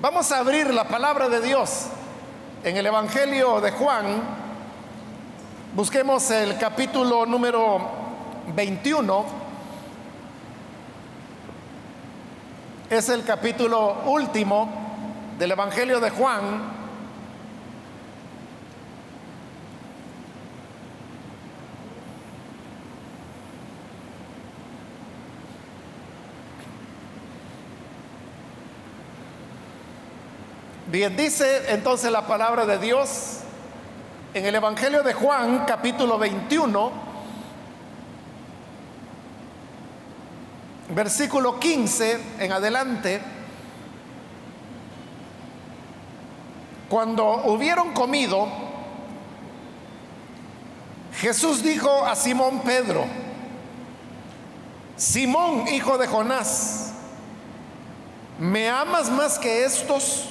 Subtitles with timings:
[0.00, 1.86] Vamos a abrir la palabra de Dios
[2.62, 4.22] en el Evangelio de Juan.
[5.74, 7.80] Busquemos el capítulo número
[8.54, 9.24] 21.
[12.88, 14.70] Es el capítulo último
[15.36, 16.77] del Evangelio de Juan.
[30.90, 33.40] Bien, dice entonces la palabra de Dios
[34.32, 36.90] en el Evangelio de Juan, capítulo 21,
[40.88, 43.20] versículo 15 en adelante.
[46.88, 48.48] Cuando hubieron comido,
[51.20, 53.04] Jesús dijo a Simón Pedro,
[54.96, 56.94] Simón, hijo de Jonás,
[58.38, 60.30] ¿me amas más que estos?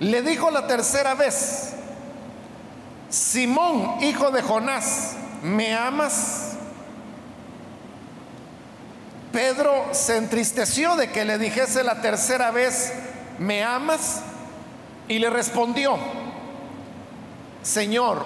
[0.00, 1.72] Le dijo la tercera vez,
[3.08, 6.54] Simón, hijo de Jonás, ¿me amas?
[9.30, 12.92] Pedro se entristeció de que le dijese la tercera vez,
[13.38, 14.22] ¿me amas?
[15.08, 15.96] Y le respondió,
[17.62, 18.24] Señor,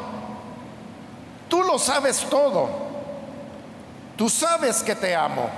[1.49, 2.69] tú lo sabes todo,
[4.17, 5.49] tú sabes que te amo.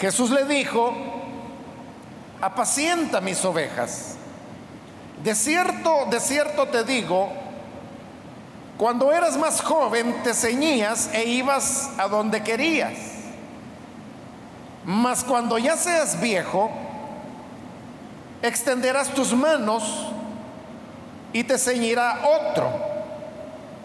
[0.00, 0.92] Jesús le dijo,
[2.40, 4.13] apacienta mis ovejas.
[5.24, 7.32] De cierto, de cierto te digo,
[8.76, 12.92] cuando eras más joven te ceñías e ibas a donde querías.
[14.84, 16.70] Mas cuando ya seas viejo,
[18.42, 20.08] extenderás tus manos
[21.32, 22.70] y te ceñirá otro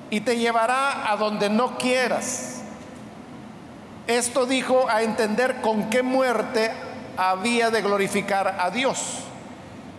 [0.09, 2.63] y te llevará a donde no quieras.
[4.07, 6.69] Esto dijo a entender con qué muerte
[7.15, 9.28] había de glorificar a Dios.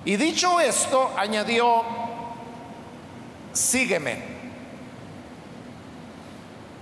[0.05, 1.83] Y dicho esto, añadió,
[3.53, 4.23] sígueme.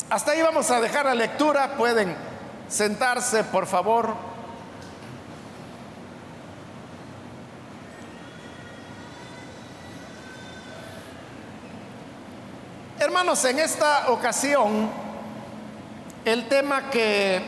[0.08, 1.76] Hasta ahí vamos a dejar la lectura.
[1.76, 2.16] Pueden
[2.68, 4.14] sentarse, por favor.
[13.00, 14.90] Hermanos, en esta ocasión,
[16.24, 17.42] el tema que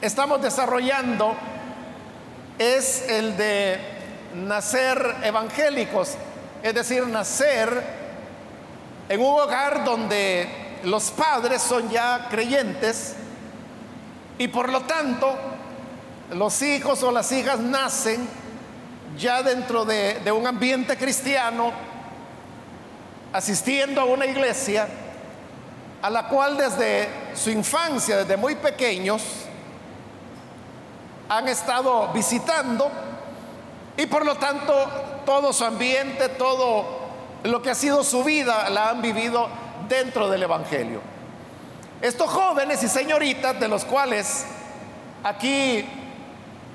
[0.00, 1.36] estamos desarrollando
[2.58, 3.91] es el de
[4.34, 6.14] nacer evangélicos,
[6.62, 7.82] es decir, nacer
[9.08, 10.48] en un hogar donde
[10.84, 13.14] los padres son ya creyentes
[14.38, 15.34] y por lo tanto
[16.32, 18.26] los hijos o las hijas nacen
[19.18, 21.72] ya dentro de, un ambiente cristiano,
[23.32, 24.88] asistiendo a una iglesia
[26.00, 29.22] a la cual desde su infancia, desde muy pequeños,
[31.28, 32.90] han estado visitando
[33.96, 34.74] y por lo tanto,
[35.26, 37.00] todo su ambiente, todo
[37.44, 39.48] lo que ha sido su vida, la han vivido
[39.88, 41.00] dentro del Evangelio.
[42.00, 44.44] Estos jóvenes y señoritas, de los cuales
[45.22, 45.84] aquí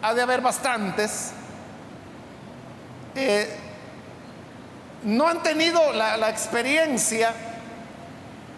[0.01, 1.31] ha de haber bastantes,
[3.16, 3.57] eh,
[5.03, 7.33] no han tenido la, la experiencia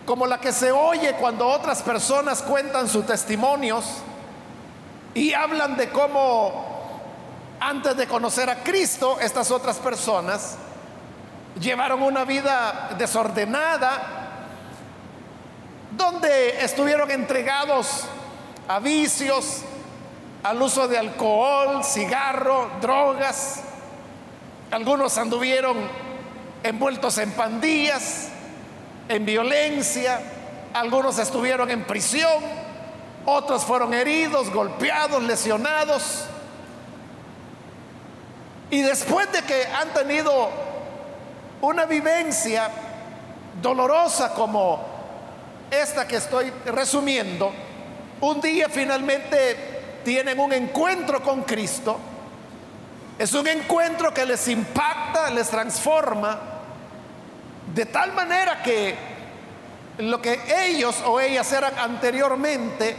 [0.06, 3.86] como la que se oye cuando otras personas cuentan sus testimonios
[5.14, 6.69] y hablan de cómo
[7.60, 10.58] antes de conocer a Cristo, estas otras personas
[11.60, 14.38] llevaron una vida desordenada,
[15.92, 18.06] donde estuvieron entregados
[18.68, 19.64] a vicios,
[20.44, 23.62] al uso de alcohol, cigarro, drogas.
[24.72, 25.78] Algunos anduvieron
[26.64, 28.30] envueltos en pandillas,
[29.10, 30.22] en violencia,
[30.74, 32.44] algunos estuvieron en prisión,
[33.26, 36.29] otros fueron heridos, golpeados, lesionados.
[38.72, 40.50] Y después de que han tenido
[41.62, 42.70] una vivencia
[43.62, 44.86] dolorosa como
[45.72, 47.52] esta que estoy resumiendo,
[48.22, 52.00] un día finalmente tienen un encuentro con Cristo.
[53.18, 56.40] Es un encuentro que les impacta, les transforma,
[57.74, 58.96] de tal manera que
[59.98, 62.96] lo que ellos o ellas eran anteriormente,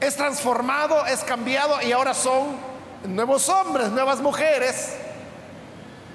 [0.00, 2.69] es transformado, es cambiado y ahora son
[3.04, 4.94] nuevos hombres, nuevas mujeres.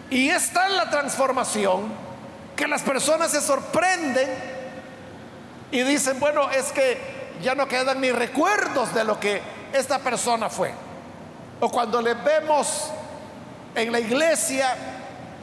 [0.09, 1.91] Y está en la transformación
[2.55, 4.29] que las personas se sorprenden
[5.71, 9.41] y dicen, bueno, es que ya no quedan ni recuerdos de lo que
[9.73, 10.71] esta persona fue.
[11.59, 12.91] O cuando le vemos
[13.73, 14.75] en la iglesia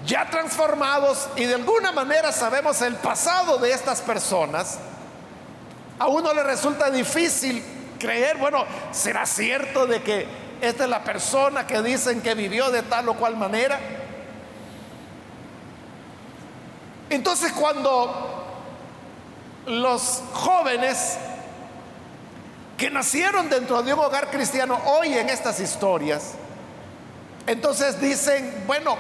[0.07, 4.79] ya transformados y de alguna manera sabemos el pasado de estas personas,
[5.99, 7.63] a uno le resulta difícil
[7.99, 12.83] creer, bueno, ¿será cierto de que esta es la persona que dicen que vivió de
[12.83, 13.81] tal o cual manera?
[17.11, 18.47] Entonces cuando
[19.67, 21.19] los jóvenes
[22.79, 26.35] que nacieron dentro de un hogar cristiano oyen estas historias,
[27.49, 28.97] entonces dicen, bueno,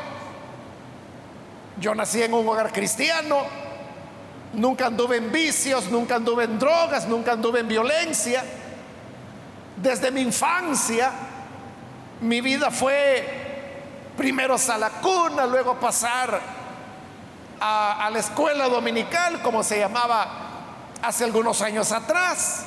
[1.78, 3.38] yo nací en un hogar cristiano,
[4.52, 8.42] nunca anduve en vicios, nunca anduve en drogas, nunca anduve en violencia.
[9.76, 11.12] Desde mi infancia,
[12.22, 16.40] mi vida fue primero a la cuna, luego pasar
[17.60, 20.26] a, a la escuela dominical, como se llamaba
[21.02, 22.64] hace algunos años atrás,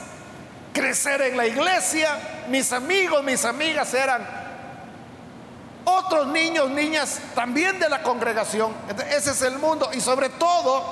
[0.74, 4.46] crecer en la iglesia, mis amigos, mis amigas eran
[5.86, 8.74] otros niños, niñas también de la congregación.
[9.10, 9.90] Ese es el mundo.
[9.94, 10.84] Y sobre todo,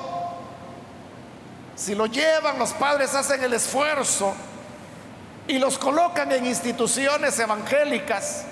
[1.76, 4.34] si lo llevan, los padres hacen el esfuerzo
[5.48, 8.46] y los colocan en instituciones evangélicas.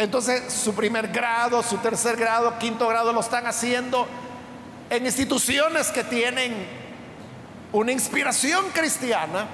[0.00, 4.06] Entonces su primer grado, su tercer grado, quinto grado lo están haciendo
[4.88, 6.54] en instituciones que tienen
[7.70, 9.46] una inspiración cristiana.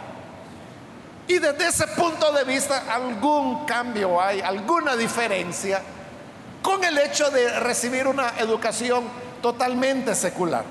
[1.27, 5.83] Y desde ese punto de vista algún cambio hay, alguna diferencia
[6.63, 9.03] con el hecho de recibir una educación
[9.43, 10.63] totalmente secular.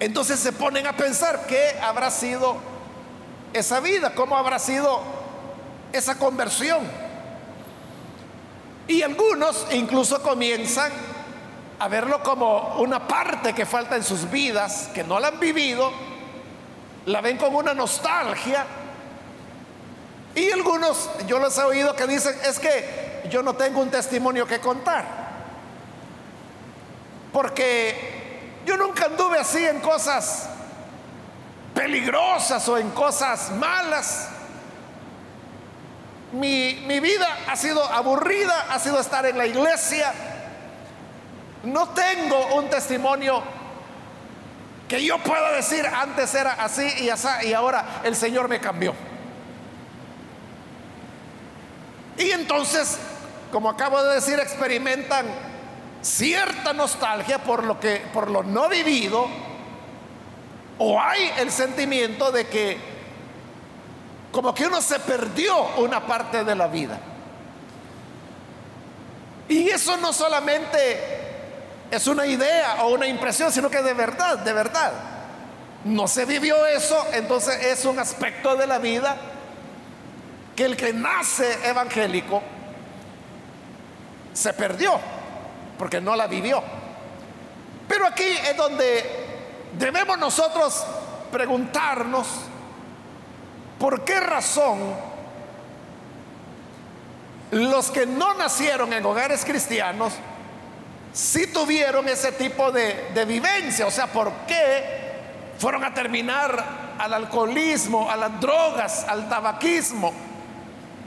[0.00, 2.56] Entonces se ponen a pensar qué habrá sido
[3.52, 5.02] esa vida, cómo habrá sido
[5.92, 7.01] esa conversión.
[8.88, 10.92] Y algunos incluso comienzan
[11.78, 15.90] a verlo como una parte que falta en sus vidas, que no la han vivido,
[17.06, 18.64] la ven como una nostalgia.
[20.34, 24.46] Y algunos, yo los he oído que dicen, es que yo no tengo un testimonio
[24.46, 25.04] que contar.
[27.32, 30.48] Porque yo nunca anduve así en cosas
[31.74, 34.28] peligrosas o en cosas malas.
[36.32, 40.12] Mi, mi, vida ha sido aburrida, ha sido estar en la iglesia.
[41.64, 43.42] No tengo un testimonio
[44.88, 48.94] que yo pueda decir antes era así y y ahora el Señor me cambió.
[52.16, 52.98] Y entonces
[53.52, 55.26] como acabo de decir, experimentan
[56.00, 59.28] cierta nostalgia por lo que por lo no vivido
[60.78, 62.78] o hay el sentimiento de que
[64.32, 66.98] como que uno se perdió una parte de la vida.
[69.48, 71.20] Y eso no solamente
[71.90, 74.92] es una idea o una impresión, sino que de verdad, de verdad,
[75.84, 79.16] no se vivió eso, entonces es un aspecto de la vida
[80.56, 82.42] que el que nace evangélico
[84.32, 84.98] se perdió
[85.78, 86.62] porque no la vivió.
[87.86, 89.04] Pero aquí es donde
[89.78, 90.86] debemos nosotros
[91.30, 92.26] preguntarnos
[93.82, 94.78] por qué razón
[97.50, 100.12] los que no nacieron en hogares cristianos
[101.12, 103.84] sí tuvieron ese tipo de, de vivencia.
[103.84, 110.12] O sea, por qué fueron a terminar al alcoholismo, a las drogas, al tabaquismo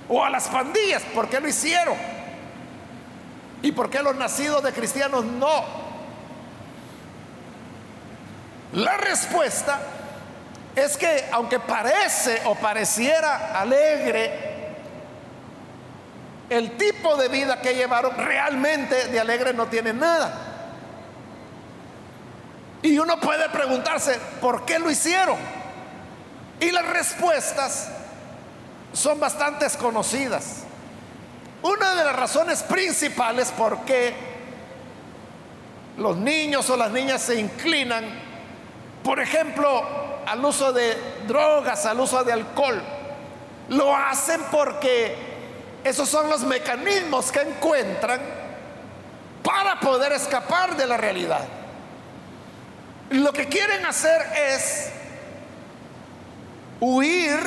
[0.10, 1.02] o a las pandillas.
[1.14, 1.96] ¿Por qué lo hicieron?
[3.62, 5.64] ¿Y por qué los nacidos de cristianos no?
[8.74, 9.80] La respuesta
[10.76, 14.56] es que aunque parece o pareciera alegre,
[16.50, 20.34] el tipo de vida que llevaron realmente de alegre no tiene nada.
[22.82, 25.38] Y uno puede preguntarse, ¿por qué lo hicieron?
[26.60, 27.90] Y las respuestas
[28.94, 30.64] son bastante conocidas.
[31.64, 34.14] Una de las razones principales por qué
[35.98, 38.06] los niños o las niñas se inclinan,
[39.04, 42.82] por ejemplo, al uso de drogas, al uso de alcohol,
[43.70, 45.16] lo hacen porque
[45.84, 48.20] esos son los mecanismos que encuentran
[49.44, 51.46] para poder escapar de la realidad.
[53.12, 54.92] Lo que quieren hacer es
[56.80, 57.40] huir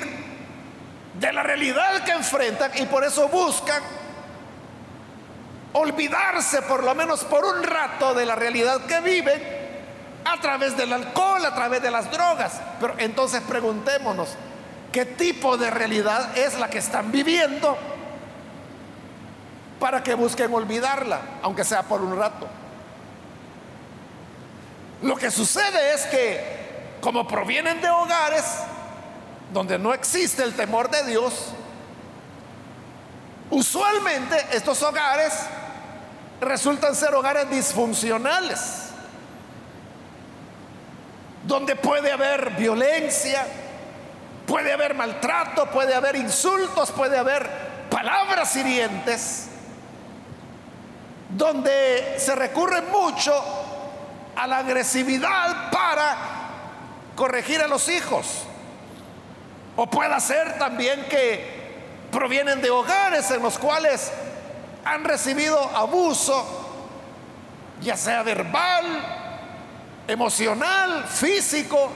[1.15, 3.83] de la realidad que enfrentan y por eso buscan
[5.73, 9.43] olvidarse por lo menos por un rato de la realidad que viven
[10.25, 12.61] a través del alcohol, a través de las drogas.
[12.81, 14.31] Pero entonces preguntémonos,
[14.93, 17.77] qué tipo de realidad es la que están viviendo
[19.79, 22.49] para que busquen olvidarla, aunque sea por un rato.
[25.03, 26.59] Lo que sucede es que
[27.01, 28.45] como provienen de hogares
[29.53, 31.53] donde no existe el temor de Dios,
[33.51, 35.33] usualmente estos hogares
[36.41, 38.88] resultan ser hogares disfuncionales,
[41.49, 43.47] donde puede haber violencia,
[44.47, 47.49] puede haber maltrato, puede haber insultos, puede haber
[47.91, 49.49] palabras hirientes,
[51.31, 53.33] donde se recurre mucho
[54.37, 56.17] a la agresividad para
[57.17, 58.45] corregir a los hijos.
[59.75, 61.73] O puede ser también que
[62.13, 64.13] provienen de hogares en los cuales
[64.85, 66.45] han recibido abuso,
[67.81, 69.18] ya sea verbal,
[70.09, 71.93] emocional, físico,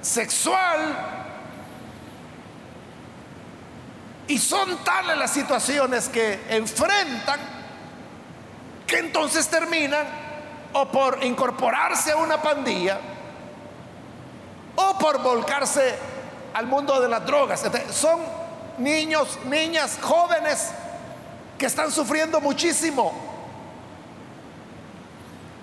[0.00, 0.96] sexual.
[4.28, 7.40] Y son tales las situaciones que enfrentan
[8.86, 10.06] que entonces terminan
[10.72, 12.98] o por incorporarse a una pandilla
[14.76, 15.96] o por volcarse
[16.54, 17.64] al mundo de las drogas.
[17.92, 18.20] Son
[18.78, 20.70] niños, niñas, jóvenes
[21.58, 23.29] que están sufriendo muchísimo.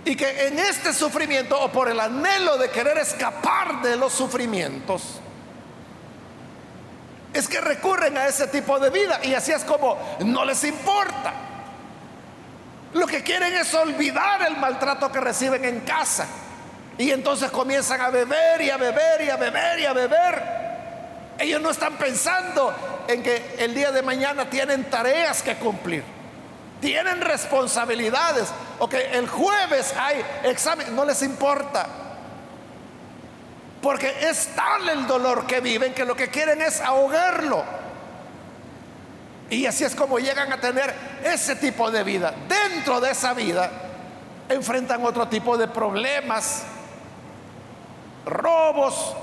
[0.07, 5.19] Y que en este sufrimiento o por el anhelo de querer escapar de los sufrimientos,
[7.33, 11.33] es que recurren a ese tipo de vida y así es como no les importa.
[12.93, 16.25] Lo que quieren es olvidar el maltrato que reciben en casa.
[16.97, 20.43] Y entonces comienzan a beber y a beber y a beber y a beber.
[21.37, 26.16] Ellos no están pensando en que el día de mañana tienen tareas que cumplir.
[26.81, 28.49] Tienen responsabilidades.
[28.79, 30.95] O que el jueves hay examen.
[30.95, 31.87] No les importa.
[33.81, 37.63] Porque es tal el dolor que viven que lo que quieren es ahogarlo.
[39.49, 40.93] Y así es como llegan a tener
[41.23, 42.33] ese tipo de vida.
[42.49, 43.71] Dentro de esa vida
[44.49, 46.63] enfrentan otro tipo de problemas,
[48.25, 49.15] robos,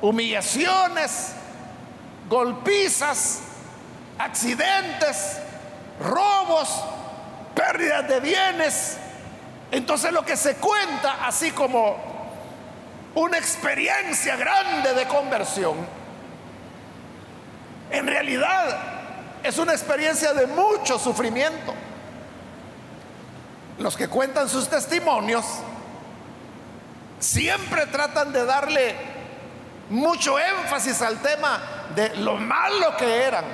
[0.00, 1.32] humillaciones,
[2.28, 3.40] golpizas,
[4.18, 5.38] accidentes,
[6.00, 6.84] robos,
[7.54, 8.98] pérdidas de bienes.
[9.70, 11.96] Entonces lo que se cuenta, así como
[13.14, 15.76] una experiencia grande de conversión,
[17.90, 18.78] en realidad
[19.42, 21.74] es una experiencia de mucho sufrimiento.
[23.78, 25.44] Los que cuentan sus testimonios
[27.18, 28.94] siempre tratan de darle
[29.90, 31.60] mucho énfasis al tema
[31.94, 33.44] de lo malo que eran,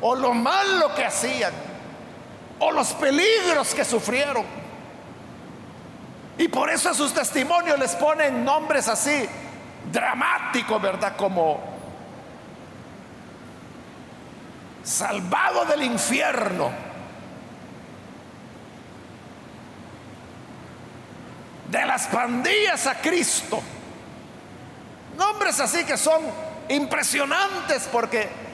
[0.00, 1.52] o lo malo que hacían,
[2.58, 4.44] o los peligros que sufrieron.
[6.38, 9.28] Y por eso a sus testimonios les ponen nombres así
[9.92, 11.16] dramáticos, ¿verdad?
[11.16, 11.60] Como
[14.82, 16.70] salvado del infierno.
[21.68, 23.62] De las pandillas a Cristo.
[25.16, 26.22] Nombres así que son
[26.68, 28.49] impresionantes porque...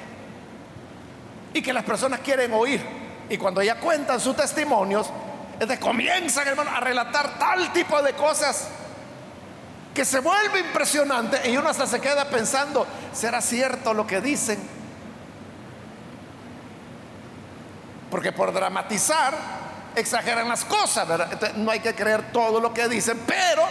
[1.57, 2.85] Y que las personas quieren oír.
[3.31, 5.09] Y cuando ya cuentan sus testimonios,
[5.59, 8.69] es comienzan, hermano, a relatar tal tipo de cosas
[9.95, 14.59] que se vuelve impresionante y uno hasta se queda pensando, ¿será cierto lo que dicen?
[18.11, 19.33] Porque por dramatizar
[19.95, 21.09] exageran las cosas,
[21.57, 23.63] no hay que creer todo lo que dicen, pero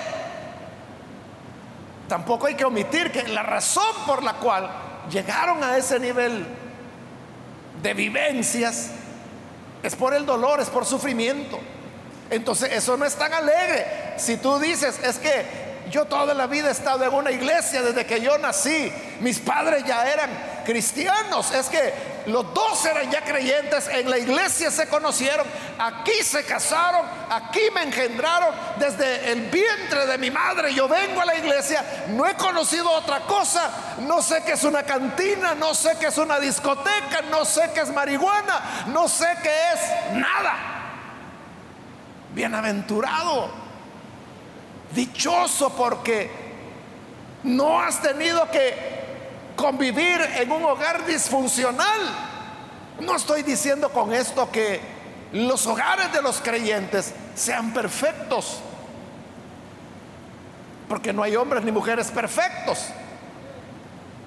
[2.10, 4.68] tampoco hay que omitir que la razón por la cual
[5.12, 6.65] llegaron a ese nivel
[7.86, 8.90] de vivencias
[9.84, 11.60] es por el dolor, es por sufrimiento.
[12.32, 13.86] Entonces eso no es tan alegre.
[14.18, 15.46] Si tú dices, es que
[15.92, 18.92] yo toda la vida he estado en una iglesia desde que yo nací.
[19.20, 20.32] Mis padres ya eran
[20.66, 21.52] cristianos.
[21.52, 21.94] Es que
[22.28, 23.88] los dos eran ya creyentes.
[23.88, 25.46] En la iglesia se conocieron.
[25.78, 27.06] Aquí se casaron.
[27.30, 28.54] Aquí me engendraron.
[28.78, 32.06] Desde el vientre de mi madre yo vengo a la iglesia.
[32.10, 33.96] No he conocido otra cosa.
[34.00, 35.56] No sé qué es una cantina.
[35.56, 37.22] No sé qué es una discoteca.
[37.30, 38.86] No sé qué es marihuana.
[38.88, 40.56] No sé qué es nada.
[42.34, 43.66] Bienaventurado
[44.96, 46.32] Dichoso porque
[47.44, 48.95] no has tenido que
[49.56, 52.00] convivir en un hogar disfuncional.
[53.00, 54.80] No estoy diciendo con esto que
[55.34, 58.60] los hogares de los creyentes sean perfectos,
[60.88, 62.88] porque no hay hombres ni mujeres perfectos.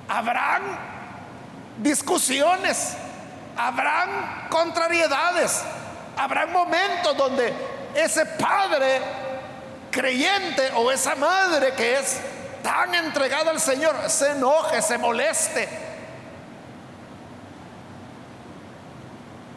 [0.08, 0.62] Habrán
[1.78, 2.94] discusiones,
[3.56, 5.62] habrán contrariedades,
[6.16, 7.54] habrán momentos donde
[7.94, 9.00] ese padre
[9.90, 12.20] creyente o esa madre que es
[12.68, 15.66] tan entregada al Señor se enoje, se moleste.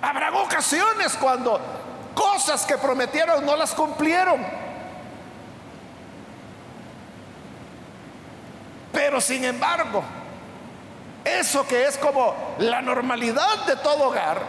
[0.01, 1.59] Habrá ocasiones cuando
[2.15, 4.41] cosas que prometieron no las cumplieron.
[8.93, 10.03] Pero sin embargo,
[11.25, 14.41] eso que es como la normalidad de todo hogar,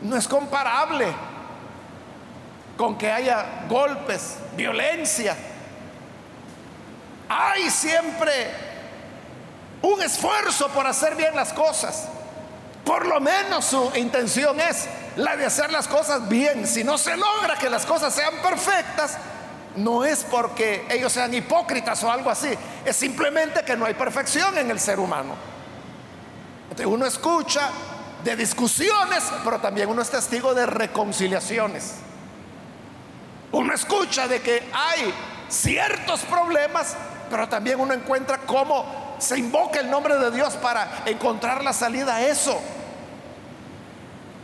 [0.00, 1.06] no es comparable
[2.76, 5.36] con que haya golpes, violencia.
[7.34, 8.50] Hay siempre
[9.80, 12.08] un esfuerzo por hacer bien las cosas.
[12.84, 14.86] Por lo menos su intención es
[15.16, 16.66] la de hacer las cosas bien.
[16.66, 19.16] Si no se logra que las cosas sean perfectas,
[19.76, 22.50] no es porque ellos sean hipócritas o algo así,
[22.84, 25.34] es simplemente que no hay perfección en el ser humano.
[26.84, 27.70] uno escucha
[28.22, 31.94] de discusiones, pero también uno es testigo de reconciliaciones.
[33.52, 35.14] Uno escucha de que hay
[35.48, 36.94] ciertos problemas,
[37.32, 42.16] pero también uno encuentra cómo se invoca el nombre de Dios para encontrar la salida
[42.16, 42.60] a eso.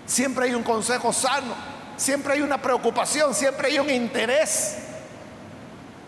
[0.07, 1.55] Siempre hay un consejo sano,
[1.99, 4.79] siempre hay una preocupación, siempre hay un interés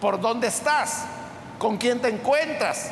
[0.00, 1.02] por dónde estás,
[1.58, 2.90] con quién te encuentras.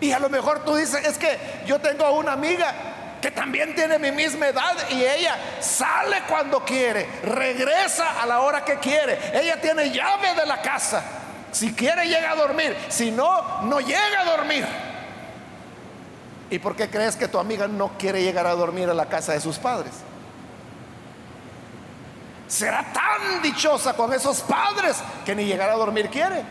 [0.00, 2.74] Y a lo mejor tú dices, es que yo tengo una amiga
[3.22, 8.64] que también tiene mi misma edad y ella sale cuando quiere, regresa a la hora
[8.64, 9.38] que quiere.
[9.40, 11.18] Ella tiene llave de la casa.
[11.52, 14.66] Si quiere llega a dormir, si no, no llega a dormir.
[16.50, 19.32] ¿Y por qué crees que tu amiga no quiere llegar a dormir a la casa
[19.32, 19.92] de sus padres?
[22.48, 26.42] Será tan dichosa con esos padres que ni llegar a dormir quiere.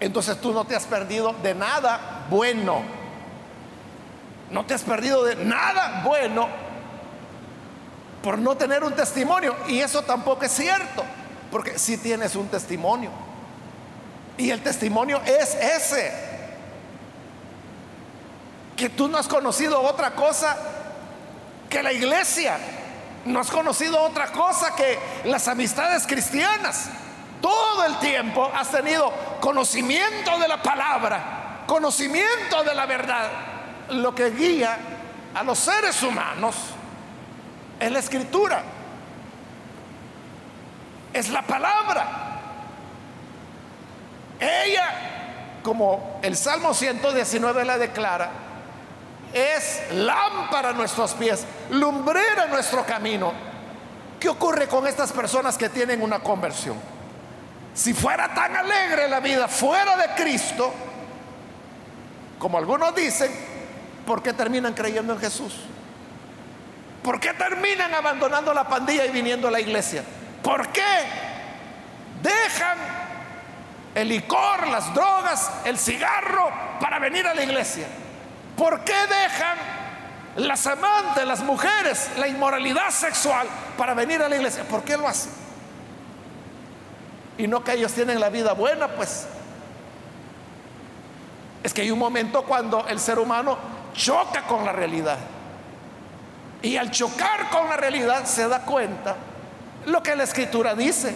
[0.00, 2.82] Entonces tú no te has perdido de nada bueno.
[4.50, 6.67] No te has perdido de nada bueno
[8.22, 9.54] por no tener un testimonio.
[9.68, 11.04] Y eso tampoco es cierto,
[11.50, 13.10] porque si tienes un testimonio.
[14.36, 16.12] Y el testimonio es ese.
[18.76, 20.56] Que tú no has conocido otra cosa
[21.68, 22.58] que la iglesia.
[23.24, 26.88] No has conocido otra cosa que las amistades cristianas.
[27.42, 33.30] Todo el tiempo has tenido conocimiento de la palabra, conocimiento de la verdad.
[33.90, 34.78] Lo que guía
[35.34, 36.54] a los seres humanos
[37.80, 38.62] es la escritura,
[41.12, 42.24] es la palabra.
[44.40, 48.30] Ella, como el Salmo 119 la declara,
[49.32, 53.32] es lámpara a nuestros pies, lumbrera nuestro camino.
[54.18, 56.76] ¿Qué ocurre con estas personas que tienen una conversión?
[57.74, 60.72] Si fuera tan alegre la vida fuera de Cristo,
[62.38, 63.30] como algunos dicen,
[64.06, 65.54] ¿por qué terminan creyendo en Jesús?
[67.08, 70.04] ¿Por qué terminan abandonando la pandilla y viniendo a la iglesia?
[70.42, 70.82] ¿Por qué
[72.20, 72.76] dejan
[73.94, 77.86] el licor, las drogas, el cigarro para venir a la iglesia?
[78.58, 79.56] ¿Por qué dejan
[80.36, 84.64] las amantes, las mujeres, la inmoralidad sexual para venir a la iglesia?
[84.64, 85.32] ¿Por qué lo hacen?
[87.38, 89.26] y no que ellos tienen la vida buena, pues
[91.62, 93.56] es que hay un momento cuando el ser humano
[93.94, 95.16] choca con la realidad.
[96.62, 99.16] Y al chocar con la realidad se da cuenta
[99.86, 101.14] lo que la escritura dice,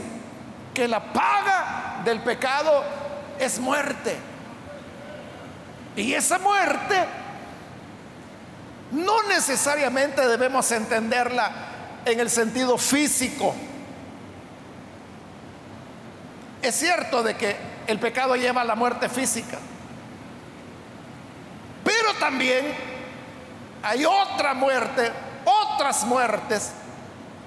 [0.73, 2.85] que la paga del pecado
[3.39, 4.17] es muerte.
[5.97, 7.05] Y esa muerte
[8.93, 11.51] no necesariamente debemos entenderla
[12.05, 13.55] en el sentido físico
[16.63, 17.57] es cierto de que
[17.89, 19.59] el pecado lleva a la muerte física,
[21.83, 22.73] pero también
[23.83, 25.11] hay otra muerte,
[25.45, 26.73] otras muertes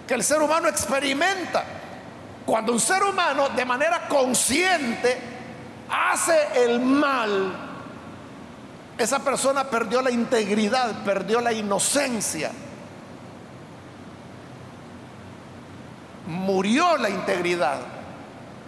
[0.08, 1.64] que el ser humano experimenta.
[2.46, 5.18] Cuando un ser humano de manera consciente
[5.90, 7.54] hace el mal,
[8.98, 12.52] esa persona perdió la integridad, perdió la inocencia.
[16.28, 17.80] Murió la integridad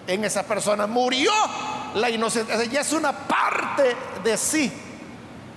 [0.06, 0.86] en esa persona.
[0.86, 1.32] Murió
[1.96, 2.63] la inocencia.
[2.66, 4.72] Ya es una parte de sí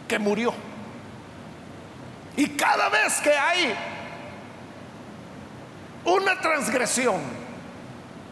[0.06, 0.52] que murió.
[2.36, 3.74] Y cada vez que hay
[6.04, 7.20] una transgresión,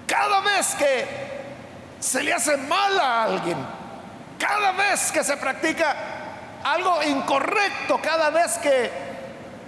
[0.06, 1.06] cada vez que
[2.00, 3.58] se le hace mal a alguien,
[4.38, 5.96] cada vez que se practica
[6.64, 8.90] algo incorrecto, cada vez que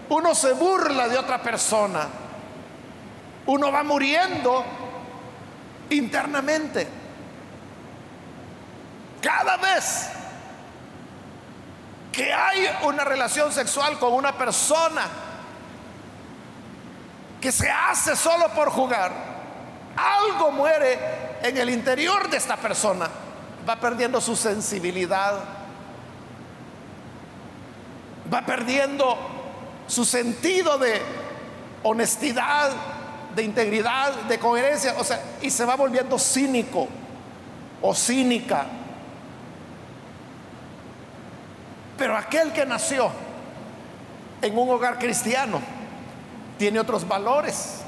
[0.08, 2.08] uno se burla de otra persona,
[3.46, 4.64] uno va muriendo
[5.90, 6.86] internamente.
[9.20, 10.10] Cada vez
[12.20, 15.06] que hay una relación sexual con una persona
[17.40, 19.10] que se hace solo por jugar,
[19.96, 20.98] Algo muere
[21.42, 23.08] en el interior de esta persona.
[23.66, 25.40] Va perdiendo su sensibilidad.
[28.32, 29.16] Va perdiendo
[29.86, 31.00] su sentido de
[31.82, 32.70] honestidad,
[33.34, 34.94] de integridad, de coherencia.
[34.98, 36.86] O sea, y se va volviendo cínico
[37.80, 38.66] o cínica.
[42.00, 43.10] Pero aquel que nació
[44.40, 45.60] en un hogar cristiano
[46.56, 47.82] tiene otros valores,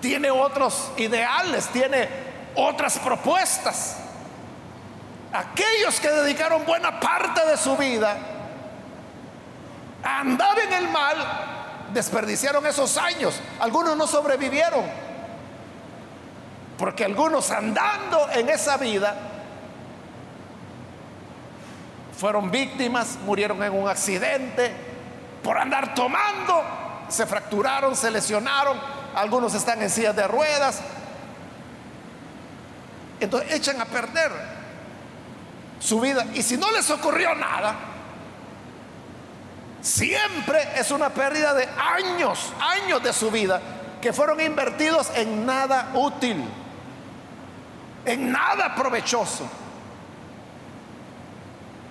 [0.00, 2.08] tiene otros ideales, tiene
[2.56, 3.98] otras propuestas.
[5.34, 8.16] Aquellos que dedicaron buena parte de su vida
[10.02, 11.16] a andar en el mal,
[11.92, 13.38] desperdiciaron esos años.
[13.60, 14.86] Algunos no sobrevivieron,
[16.78, 19.31] porque algunos andando en esa vida
[22.16, 24.72] fueron víctimas, murieron en un accidente,
[25.42, 26.62] por andar tomando,
[27.08, 28.78] se fracturaron, se lesionaron,
[29.14, 30.80] algunos están en sillas de ruedas.
[33.20, 34.32] Entonces echan a perder
[35.78, 36.24] su vida.
[36.34, 37.74] Y si no les ocurrió nada,
[39.80, 43.60] siempre es una pérdida de años, años de su vida
[44.00, 46.44] que fueron invertidos en nada útil,
[48.04, 49.48] en nada provechoso.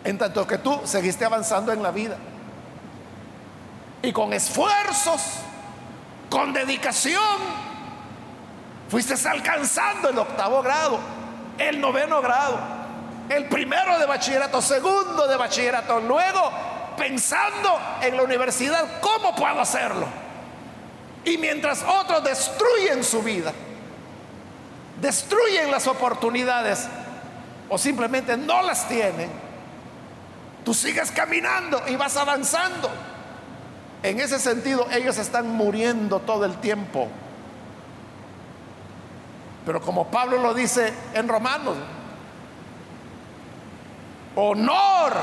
[0.04, 2.18] En tanto que tú seguiste avanzando en la vida.
[4.02, 5.22] Y con esfuerzos,
[6.30, 7.22] con dedicación,
[8.90, 11.00] fuiste alcanzando el octavo grado,
[11.58, 12.60] el noveno grado,
[13.30, 16.52] el primero de bachillerato, segundo de bachillerato, luego
[16.98, 20.08] pensando en la universidad, ¿cómo puedo hacerlo?
[21.24, 23.54] Y mientras otros destruyen su vida,
[25.00, 26.88] destruyen las oportunidades
[27.70, 29.30] o simplemente no las tienen,
[30.64, 32.90] tú sigues caminando y vas avanzando.
[34.04, 37.08] En ese sentido, ellos están muriendo todo el tiempo.
[39.66, 41.78] Pero como Pablo lo dice en Romanos,
[44.36, 45.14] honor,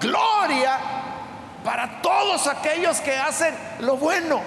[0.00, 0.78] gloria
[1.64, 4.40] para todos aquellos que hacen lo bueno.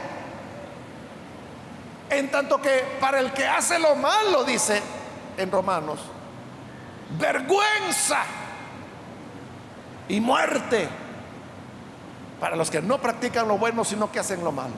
[2.09, 4.81] En tanto que para el que hace lo malo, dice
[5.37, 5.99] en Romanos,
[7.17, 8.23] vergüenza
[10.09, 10.87] y muerte
[12.39, 14.73] para los que no practican lo bueno, sino que hacen lo malo.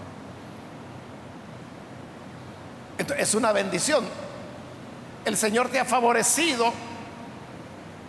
[3.17, 4.05] Es una bendición.
[5.25, 6.71] El Señor te ha favorecido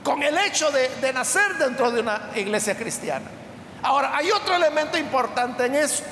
[0.04, 3.26] con el hecho de, de nacer dentro de una iglesia cristiana.
[3.82, 6.06] Ahora, hay otro elemento importante en esto.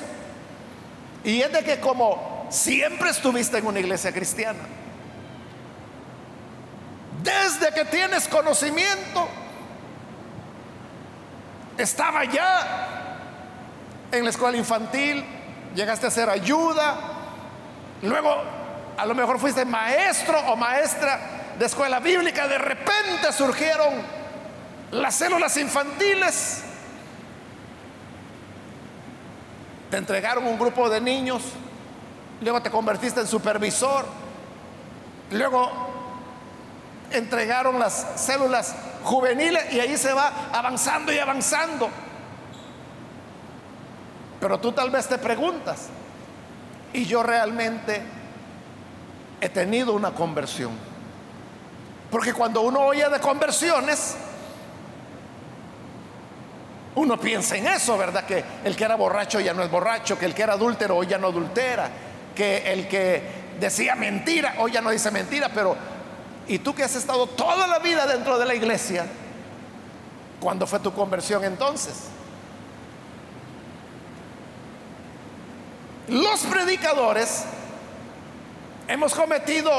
[1.23, 4.59] Y es de que como siempre estuviste en una iglesia cristiana,
[7.23, 9.27] desde que tienes conocimiento,
[11.77, 12.87] estaba ya
[14.11, 15.23] en la escuela infantil,
[15.75, 16.95] llegaste a ser ayuda,
[18.01, 18.35] luego
[18.97, 21.19] a lo mejor fuiste maestro o maestra
[21.57, 23.93] de escuela bíblica, de repente surgieron
[24.91, 26.63] las células infantiles,
[29.91, 31.43] te entregaron un grupo de niños,
[32.41, 34.05] luego te convertiste en supervisor,
[35.31, 35.71] luego
[37.11, 41.89] entregaron las células juveniles y ahí se va avanzando y avanzando.
[44.39, 45.87] Pero tú tal vez te preguntas,
[46.93, 48.01] ¿y yo realmente
[49.41, 50.71] he tenido una conversión?
[52.11, 54.15] Porque cuando uno oye de conversiones,
[56.95, 58.25] uno piensa en eso, ¿verdad?
[58.25, 61.07] Que el que era borracho ya no es borracho, que el que era adúltero hoy
[61.07, 61.89] ya no adultera,
[62.35, 65.75] que el que decía mentira hoy ya no dice mentira, pero
[66.47, 69.05] ¿y tú que has estado toda la vida dentro de la iglesia?
[70.39, 71.95] ¿Cuándo fue tu conversión entonces?
[76.07, 77.43] Los predicadores
[78.87, 79.71] hemos cometido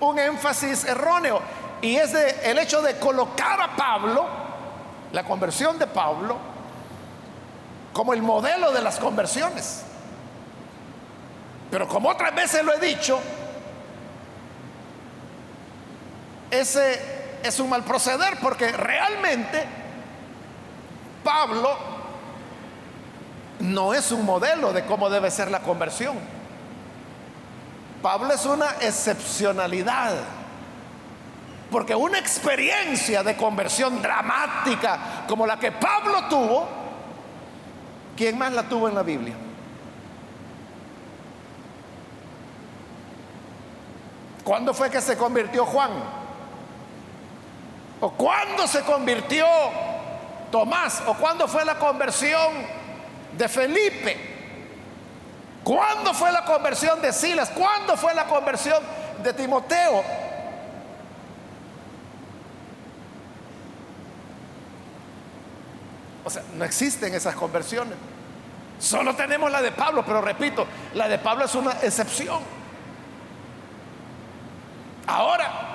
[0.00, 1.40] un énfasis erróneo
[1.82, 4.26] y es el hecho de colocar a Pablo,
[5.12, 6.38] la conversión de Pablo,
[7.92, 9.82] como el modelo de las conversiones.
[11.70, 13.20] Pero como otras veces lo he dicho,
[16.60, 17.00] ese
[17.42, 19.64] es un mal proceder porque realmente
[21.22, 21.76] Pablo
[23.60, 26.16] no es un modelo de cómo debe ser la conversión.
[28.02, 30.14] Pablo es una excepcionalidad.
[31.70, 36.68] Porque una experiencia de conversión dramática como la que Pablo tuvo,
[38.16, 39.34] ¿quién más la tuvo en la Biblia?
[44.44, 45.90] ¿Cuándo fue que se convirtió Juan?
[48.04, 49.46] ¿O cuándo se convirtió
[50.50, 51.02] Tomás?
[51.06, 52.52] ¿O cuándo fue la conversión
[53.32, 54.34] de Felipe.
[55.64, 57.48] ¿Cuándo fue la conversión de Silas?
[57.48, 58.82] ¿Cuándo fue la conversión
[59.22, 60.04] de Timoteo?
[66.26, 67.96] O sea, no existen esas conversiones.
[68.78, 72.42] Solo tenemos la de Pablo, pero repito, la de Pablo es una excepción.
[75.06, 75.73] Ahora,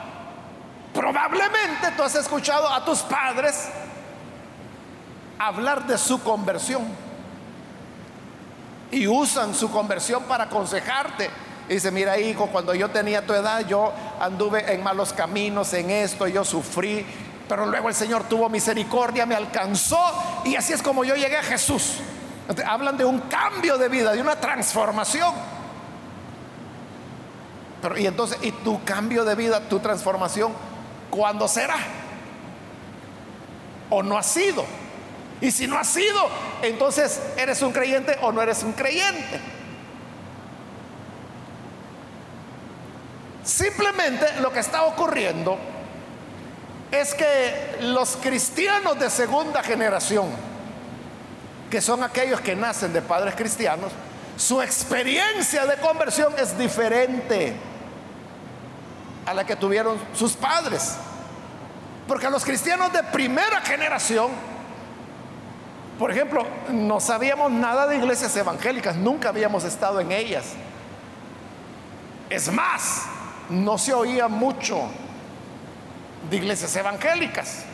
[0.94, 3.70] probablemente tú has escuchado a tus padres
[5.40, 6.84] hablar de su conversión
[8.92, 11.30] y usan su conversión para aconsejarte.
[11.68, 16.28] dice, mira hijo, cuando yo tenía tu edad, yo anduve en malos caminos, en esto,
[16.28, 17.06] yo sufrí,
[17.48, 20.00] pero luego el Señor tuvo misericordia, me alcanzó
[20.44, 21.98] y así es como yo llegué a Jesús.
[22.66, 25.34] hablan de un cambio de vida, de una transformación.
[27.82, 30.52] Pero, y entonces, ¿y tu cambio de vida, tu transformación,
[31.10, 31.78] cuándo será?
[33.90, 34.66] ¿O no ha sido?
[35.42, 36.30] Y si no has sido,
[36.62, 39.40] entonces eres un creyente o no eres un creyente.
[43.44, 45.58] Simplemente lo que está ocurriendo
[46.92, 50.28] es que los cristianos de segunda generación,
[51.70, 53.92] que son aquellos que nacen de padres cristianos,
[54.36, 57.54] su experiencia de conversión es diferente
[59.30, 60.96] a la que tuvieron sus padres.
[62.08, 64.32] Porque los cristianos de primera generación
[66.00, 70.54] por ejemplo, no sabíamos nada de iglesias evangélicas, nunca habíamos estado en ellas.
[72.30, 73.04] Es más,
[73.50, 74.80] no se oía mucho
[76.30, 77.66] de iglesias evangélicas.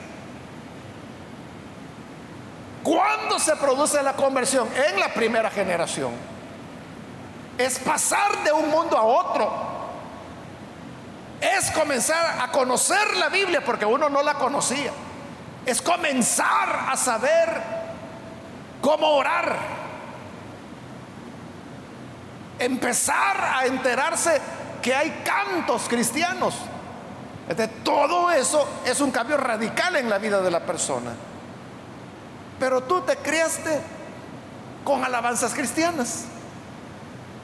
[2.81, 4.67] ¿Cuándo se produce la conversión?
[4.89, 6.13] En la primera generación.
[7.59, 9.74] Es pasar de un mundo a otro.
[11.53, 14.91] Es comenzar a conocer la Biblia porque uno no la conocía.
[15.63, 17.61] Es comenzar a saber
[18.81, 19.55] cómo orar.
[22.57, 24.41] Empezar a enterarse
[24.81, 26.55] que hay cantos cristianos.
[27.83, 31.11] todo eso es un cambio radical en la vida de la persona.
[32.59, 33.81] Pero tú te criaste
[34.83, 36.25] con alabanzas cristianas.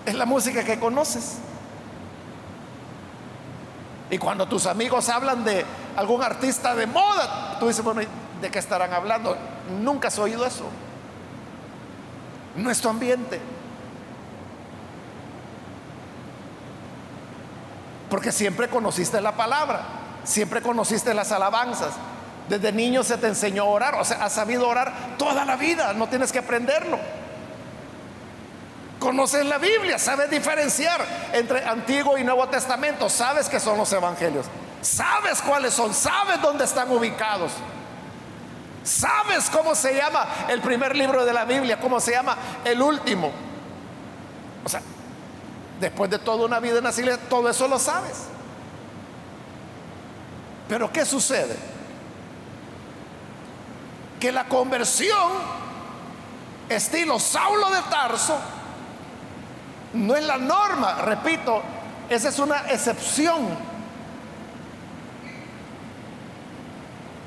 [0.08, 1.38] Es la música que conoces.
[4.12, 8.02] Y cuando tus amigos hablan de algún artista de moda, tú dices, bueno,
[8.42, 9.36] ¿de qué estarán hablando?
[9.82, 10.66] Nunca has oído eso
[12.56, 13.40] nuestro ambiente.
[18.10, 19.82] Porque siempre conociste la palabra,
[20.24, 21.94] siempre conociste las alabanzas.
[22.50, 25.94] Desde niño se te enseñó a orar, o sea, has sabido orar toda la vida,
[25.94, 27.00] no tienes que aprenderlo.
[29.02, 34.46] Conoces la Biblia, sabes diferenciar entre Antiguo y Nuevo Testamento, sabes que son los evangelios,
[34.80, 37.52] sabes cuáles son, sabes dónde están ubicados.
[38.84, 41.80] ¿Sabes cómo se llama el primer libro de la Biblia?
[41.80, 43.32] ¿Cómo se llama el último?
[44.64, 44.84] O sea,
[45.80, 48.26] después de toda una vida en la iglesia, todo eso lo sabes.
[50.70, 51.56] Pero ¿qué sucede?
[54.20, 55.32] Que la conversión,
[56.70, 58.40] estilo Saulo de Tarso,
[59.94, 61.62] no es la norma, repito,
[62.10, 63.72] esa es una excepción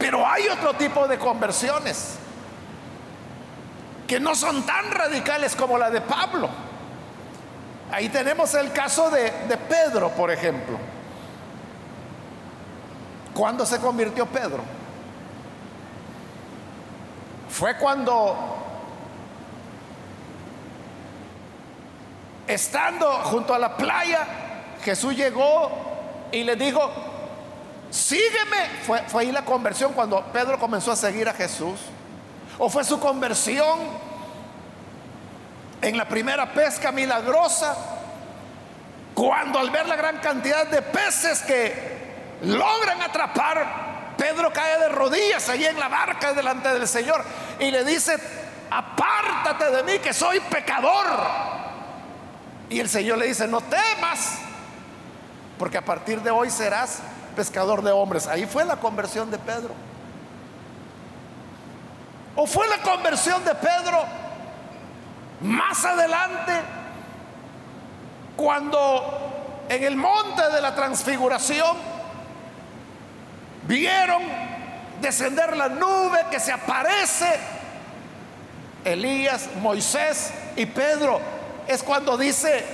[0.05, 2.17] Pero hay otro tipo de conversiones
[4.07, 6.51] que no son tan radicales como la de Pablo.
[7.91, 9.31] Ahí tenemos el caso de,
[9.67, 10.77] Pedro, por ejemplo.
[13.33, 14.63] ¿Cuándo se convirtió Pedro?
[17.49, 18.64] Fue cuando,
[22.47, 24.27] estando junto a la playa,
[24.83, 25.71] Jesús llegó
[26.31, 26.91] y le dijo,
[27.91, 28.69] sígueme.
[28.85, 31.81] Fue, ahí la conversión cuando Pedro comenzó a seguir a Jesús.
[32.59, 33.79] O fue su conversión
[35.81, 37.77] en la primera pesca milagrosa.
[39.15, 45.49] Cuando al ver la gran cantidad de peces que logran atrapar, Pedro cae de rodillas
[45.49, 47.25] allí en la barca delante del Señor
[47.59, 48.17] y le dice,
[48.71, 51.64] apártate de mí que soy pecador.
[52.71, 54.39] Y el Señor le dice, no temas,
[55.59, 57.01] porque a partir de hoy serás
[57.35, 58.27] pescador de hombres.
[58.27, 59.75] Ahí fue la conversión de Pedro.
[62.37, 64.05] ¿O fue la conversión de Pedro
[65.41, 66.53] más adelante
[68.37, 71.77] cuando en el monte de la transfiguración
[73.69, 74.23] vieron
[75.01, 77.39] descender la nube que se aparece
[78.85, 81.34] Elías, Moisés y Pedro?
[81.67, 82.65] Es cuando dice,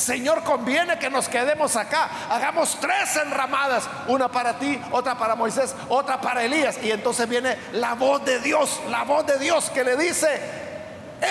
[0.00, 2.08] Señor, conviene que nos quedemos acá.
[2.30, 6.78] Hagamos tres enramadas, una para ti, otra para Moisés, otra para Elías.
[6.82, 10.40] Y entonces viene la voz de Dios, la voz de Dios que le dice,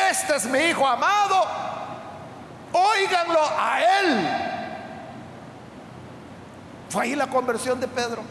[0.09, 1.45] este es mi Hijo amado,
[2.71, 4.29] óiganlo a él.
[6.89, 8.21] Fue ahí la conversión de Pedro.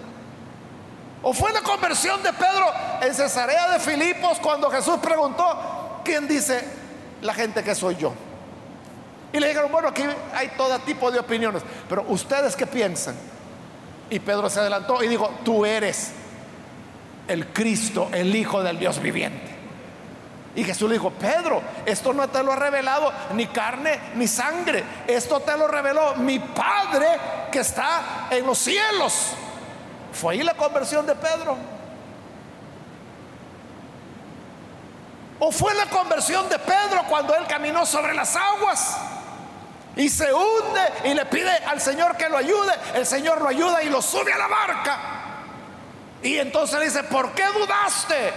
[1.22, 6.64] ¿O fue la conversión de Pedro en Cesarea de Filipos cuando Jesús preguntó, ¿quién dice
[7.22, 8.12] la gente que soy yo?
[9.33, 10.03] Y le dijeron, bueno, aquí
[10.35, 13.14] hay todo tipo de opiniones, pero ustedes qué piensan?
[14.11, 16.12] Y Pedro se adelantó y dijo, tú eres
[17.27, 19.57] el Cristo, el Hijo del Dios viviente.
[20.55, 24.83] Y Jesús le dijo, Pedro, esto no te lo ha revelado ni carne ni sangre,
[25.07, 27.07] esto te lo reveló mi Padre
[27.53, 29.35] que está en los cielos.
[30.12, 31.57] Fue ahí la conversión de Pedro.
[35.38, 38.97] ¿O fue la conversión de Pedro cuando él caminó sobre las aguas?
[39.99, 42.73] Y se hunde y le pide al Señor que lo ayude.
[42.95, 44.99] El Señor lo ayuda y lo sube a la barca.
[46.23, 48.33] Y entonces le dice, ¿por qué dudaste?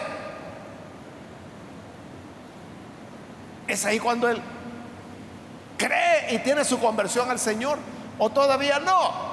[3.68, 4.42] Es ahí cuando él
[5.78, 7.78] cree y tiene su conversión al Señor.
[8.18, 9.32] O todavía no.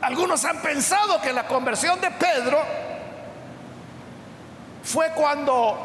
[0.00, 2.60] Algunos han pensado que la conversión de Pedro
[4.82, 5.78] fue cuando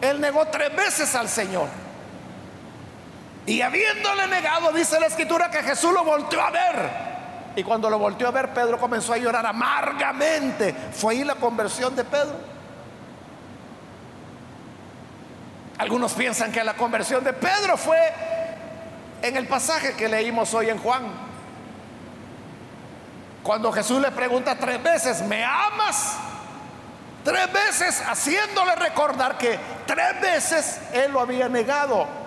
[0.00, 1.81] él negó tres veces al Señor.
[3.46, 7.12] Y habiéndole negado, dice la escritura que Jesús lo volteó a ver.
[7.56, 10.74] Y cuando lo volteó a ver, Pedro comenzó a llorar amargamente.
[10.92, 12.52] Fue ahí la conversión de Pedro.
[15.78, 17.98] Algunos piensan que la conversión de Pedro fue
[19.22, 21.02] en el pasaje que leímos hoy en Juan.
[23.42, 26.16] Cuando Jesús le pregunta tres veces, ¿me amas?
[27.24, 32.21] Tres veces haciéndole recordar que tres veces él lo había negado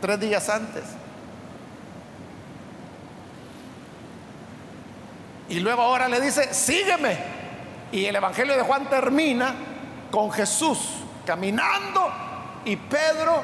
[0.00, 0.84] tres días antes.
[5.48, 7.18] Y luego ahora le dice, sígueme.
[7.92, 9.54] Y el Evangelio de Juan termina
[10.10, 10.78] con Jesús
[11.26, 12.08] caminando
[12.64, 13.42] y Pedro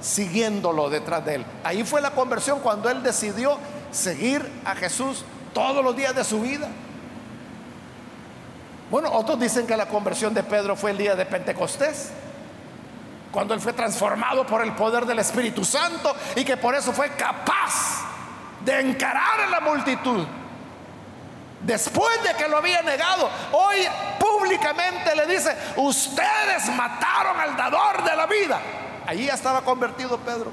[0.00, 1.44] siguiéndolo detrás de él.
[1.64, 3.58] Ahí fue la conversión cuando él decidió
[3.90, 6.68] seguir a Jesús todos los días de su vida.
[8.90, 12.10] Bueno, otros dicen que la conversión de Pedro fue el día de Pentecostés,
[13.32, 17.10] cuando él fue transformado por el poder del Espíritu Santo y que por eso fue
[17.10, 18.02] capaz
[18.64, 20.26] de encarar a la multitud.
[21.62, 23.78] Después de que lo había negado, hoy
[24.18, 28.60] públicamente le dice, ustedes mataron al dador de la vida.
[29.06, 30.50] Allí ya estaba convertido Pedro.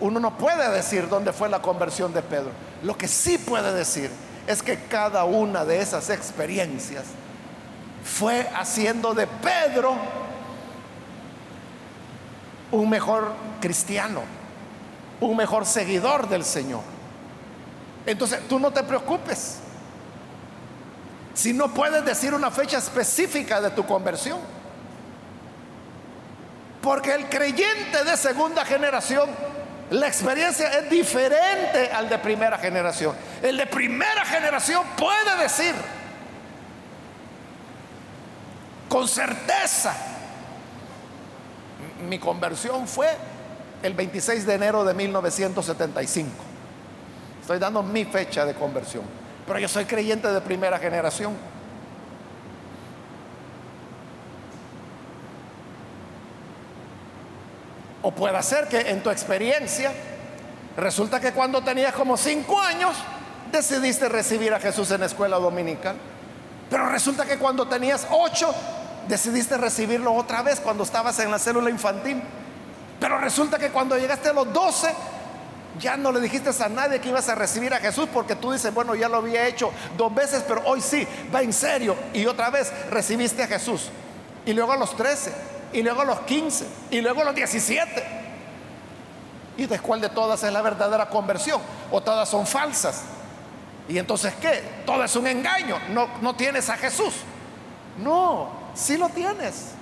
[0.00, 2.52] Uno no puede decir dónde fue la conversión de Pedro.
[2.82, 4.10] Lo que sí puede decir
[4.46, 7.04] es que cada una de esas experiencias
[8.10, 9.94] fue haciendo de Pedro
[12.72, 14.22] un mejor cristiano,
[15.20, 16.82] un mejor seguidor del Señor.
[18.06, 19.58] Entonces, tú no te preocupes
[21.34, 24.38] si no puedes decir una fecha específica de tu conversión.
[26.82, 29.28] Porque el creyente de segunda generación
[29.90, 33.14] la experiencia es diferente al de primera generación.
[33.42, 35.74] El de primera generación puede decir
[38.90, 39.94] con certeza,
[42.08, 43.06] mi conversión fue
[43.84, 46.28] el 26 de enero de 1975.
[47.40, 49.04] Estoy dando mi fecha de conversión,
[49.46, 51.36] pero yo soy creyente de primera generación.
[58.02, 59.92] O puede ser que en tu experiencia
[60.76, 62.96] resulta que cuando tenías como cinco años
[63.52, 65.94] decidiste recibir a Jesús en la escuela dominical.
[66.68, 68.52] Pero resulta que cuando tenías ocho
[69.08, 72.22] decidiste recibirlo otra vez cuando estabas en la célula infantil.
[72.98, 74.94] Pero resulta que cuando llegaste a los doce
[75.78, 78.72] ya no le dijiste a nadie que ibas a recibir a Jesús porque tú dices,
[78.74, 81.96] bueno, ya lo había hecho dos veces, pero hoy sí, va en serio.
[82.12, 83.88] Y otra vez recibiste a Jesús.
[84.44, 85.32] Y luego a los trece
[85.72, 88.20] y luego los 15 y luego los 17.
[89.56, 91.60] ¿Y de cuál de todas es la verdadera conversión?
[91.90, 93.02] ¿O todas son falsas?
[93.88, 94.62] ¿Y entonces qué?
[94.86, 95.78] Todo es un engaño.
[95.90, 97.14] No, no tienes a Jesús.
[97.98, 99.72] No, sí lo tienes.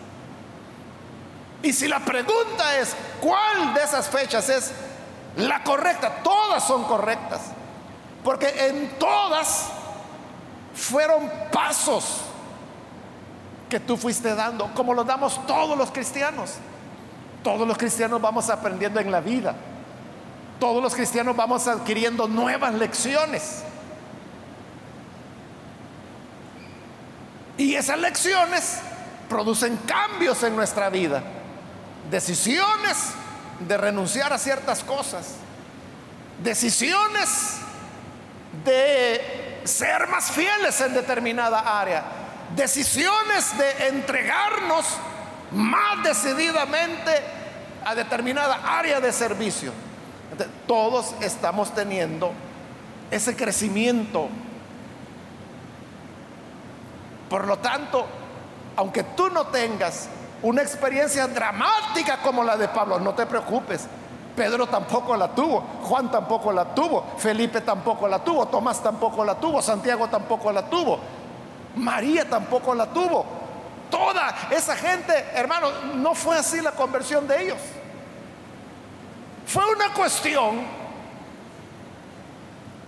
[1.62, 4.72] Y si la pregunta es, ¿cuál de esas fechas es
[5.36, 6.22] la correcta?
[6.22, 7.40] Todas son correctas.
[8.22, 9.70] Porque en todas
[10.74, 12.22] fueron pasos
[13.68, 16.54] que tú fuiste dando, como lo damos todos los cristianos.
[17.42, 19.54] Todos los cristianos vamos aprendiendo en la vida.
[20.58, 23.62] Todos los cristianos vamos adquiriendo nuevas lecciones.
[27.58, 28.78] Y esas lecciones
[29.28, 31.22] producen cambios en nuestra vida.
[32.10, 32.96] Decisiones
[33.60, 35.34] de renunciar a ciertas cosas.
[36.42, 37.56] Decisiones
[38.64, 42.18] de ser más fieles en determinada área
[42.54, 44.86] decisiones de entregarnos
[45.52, 47.12] más decididamente
[47.84, 49.72] a determinada área de servicio.
[50.66, 52.32] todos estamos teniendo
[53.10, 54.28] ese crecimiento.
[57.28, 58.06] Por lo tanto,
[58.76, 60.08] aunque tú no tengas
[60.42, 63.86] una experiencia dramática como la de Pablo, no te preocupes.
[64.36, 69.34] Pedro tampoco la tuvo, Juan tampoco la tuvo, Felipe tampoco la tuvo, Tomás tampoco la
[69.34, 71.00] tuvo, Santiago tampoco la tuvo,
[71.74, 73.26] María tampoco la tuvo.
[73.90, 77.58] Toda esa gente, hermano, no fue así la conversión de ellos.
[79.44, 80.60] Fue una cuestión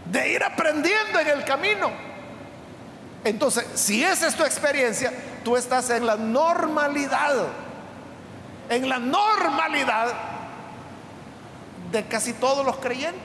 [0.05, 2.10] de ir aprendiendo en el camino.
[3.25, 5.13] Entonces, si esa es tu experiencia,
[5.45, 7.49] tú estás en la normalidad,
[8.69, 10.09] en la normalidad
[11.93, 13.21] de casi todos los creyentes.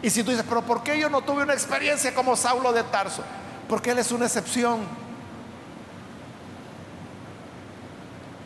[0.00, 2.82] Y si tú dices, pero ¿por qué yo no tuve una experiencia como Saulo de
[2.84, 3.22] Tarso?
[3.68, 4.80] Porque él es una excepción.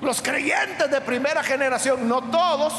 [0.02, 2.74] Los creyentes de primera generación, no todos,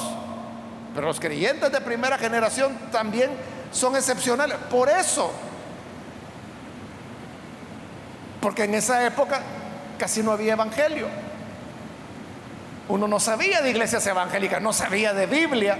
[0.94, 3.32] pero los creyentes de primera generación también
[3.72, 4.58] son excepcionales.
[4.70, 5.32] Por eso,
[8.42, 9.42] porque en esa época
[9.98, 11.08] casi no había evangelio.
[12.90, 15.78] Uno no sabía de iglesias evangélicas, no sabía de Biblia.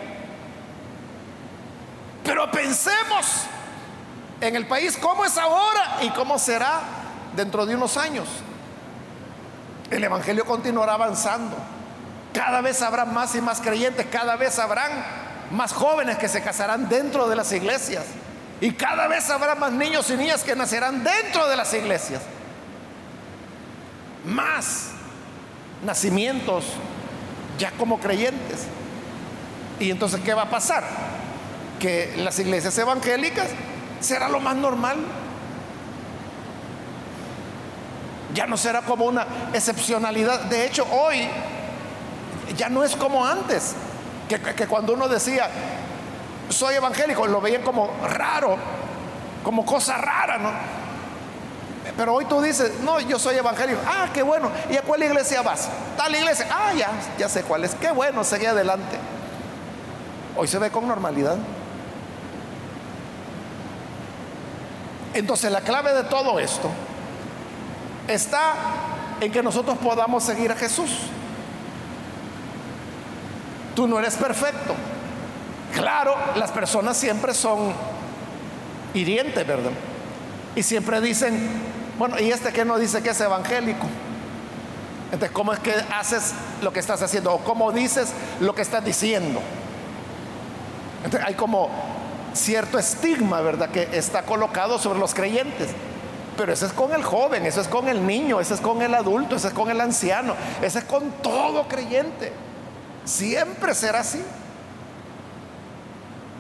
[2.24, 3.44] Pero pensemos
[4.42, 6.82] en el país cómo es ahora y cómo será
[7.36, 8.28] dentro de unos años.
[9.90, 11.56] El Evangelio continuará avanzando.
[12.34, 14.92] Cada vez habrá más y más creyentes, cada vez habrán
[15.52, 18.04] más jóvenes que se casarán dentro de las iglesias.
[18.60, 22.22] Y cada vez habrá más niños y niñas que nacerán dentro de las iglesias.
[24.28, 24.90] Más
[25.84, 26.66] nacimientos
[27.58, 28.68] ya como creyentes.
[29.80, 30.84] Y entonces, ¿qué va a pasar?
[31.80, 33.48] Que las iglesias evangélicas
[34.00, 34.98] será lo más normal.
[38.34, 40.42] Ya no será como una excepcionalidad.
[40.42, 41.28] De hecho, hoy
[42.56, 43.76] ya no es como antes,
[44.28, 45.50] que, cuando uno decía,
[46.50, 48.58] soy evangélico, lo veían como raro,
[49.44, 50.77] como cosa rara, ¿no?
[51.96, 53.80] Pero hoy tú dices, no, yo soy evangélico.
[53.86, 54.52] Ah, qué bueno.
[54.70, 55.70] ¿Y a cuál iglesia vas?
[55.96, 56.48] Tal iglesia.
[56.52, 57.76] Ah, ya, ya sé cuál es.
[57.76, 58.98] Qué bueno, seguí adelante.
[60.36, 61.38] Hoy se ve con normalidad.
[65.14, 66.70] Entonces la clave de todo esto
[68.08, 68.54] está
[69.20, 70.92] en que nosotros podamos seguir a Jesús.
[73.76, 74.76] Tú no eres perfecto.
[75.74, 77.74] Claro, las personas siempre son
[78.94, 79.72] hirientes, ¿verdad?
[80.56, 81.50] Y siempre dicen,
[81.98, 83.88] bueno, ¿y este que no dice que es evangélico?
[85.12, 87.34] Entonces, ¿cómo es que haces lo que estás haciendo?
[87.34, 89.40] ¿O cómo dices lo que estás diciendo?
[91.04, 91.70] Entonces, hay como
[92.34, 95.70] cierto estigma, ¿verdad?, que está colocado sobre los creyentes.
[96.36, 98.94] Pero ese es con el joven, eso es con el niño, ese es con el
[98.94, 102.32] adulto, ese es con el anciano, ese es con todo creyente.
[103.06, 104.22] Siempre será así.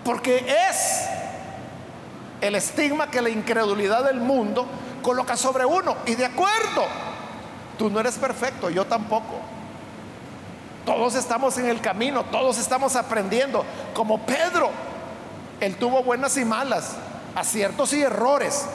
[0.03, 1.07] Porque es
[2.41, 4.67] el estigma que la incredulidad del mundo
[5.07, 5.95] coloca sobre uno.
[6.05, 6.85] Y de acuerdo,
[7.77, 9.39] tú no eres perfecto, yo tampoco.
[10.85, 13.63] Todos estamos en el camino, todos estamos aprendiendo.
[13.93, 14.69] Como Pedro,
[15.61, 16.97] él tuvo buenas y malas,
[17.35, 18.65] aciertos y errores.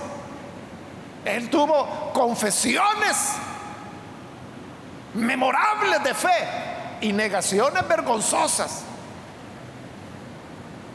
[1.26, 3.32] Él tuvo confesiones
[5.12, 6.48] memorables de fe
[7.02, 8.84] y negaciones vergonzosas.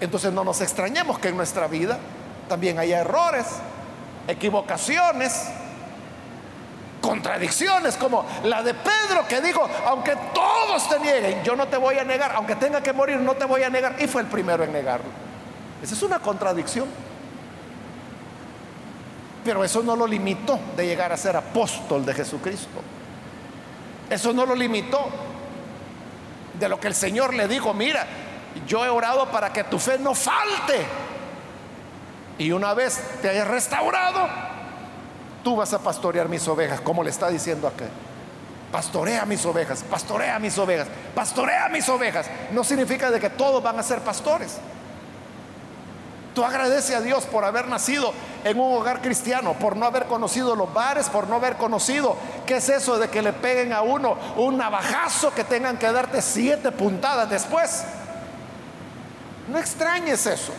[0.02, 2.00] Entonces no nos extrañemos que en nuestra vida
[2.50, 3.46] también haya errores,
[4.28, 5.47] equivocaciones,
[7.01, 11.97] contradicciones como la de Pedro que dijo, aunque todos te nieguen, yo no te voy
[11.97, 13.95] a negar, aunque tenga que morir, no te voy a negar.
[13.99, 15.09] Y fue el primero en negarlo.
[15.82, 16.88] Esa es una contradicción.
[19.43, 22.82] Pero eso no lo limitó de llegar a ser apóstol de Jesucristo.
[24.09, 25.07] Eso no lo limitó
[26.59, 28.05] de lo que el Señor le dijo, mira,
[28.65, 30.86] yo he orado para que tu fe no falte.
[32.38, 34.28] Y una vez te hayas restaurado,
[35.44, 37.86] tú vas a pastorear mis ovejas, como le está diciendo acá.
[38.72, 42.28] Pastorea mis ovejas, pastorea mis ovejas, pastorea mis ovejas.
[42.52, 44.58] No significa de que todos van a ser pastores.
[46.36, 48.14] Tú agradece a Dios por haber nacido
[48.44, 52.16] en un hogar cristiano, por no haber conocido los bares, por no haber conocido
[52.46, 56.22] qué es eso de que le peguen a uno un navajazo que tengan que darte
[56.22, 57.86] siete puntadas después.
[59.48, 60.52] No extrañes eso,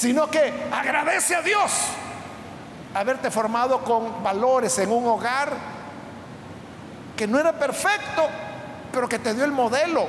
[0.00, 1.70] sino que agradece a Dios
[2.94, 5.52] haberte formado con valores en un hogar
[7.14, 8.26] que no era perfecto,
[8.90, 10.06] pero que te dio el modelo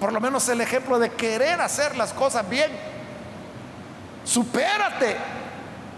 [0.00, 2.70] por lo menos el ejemplo de querer hacer las cosas bien.
[4.24, 5.16] Supérate,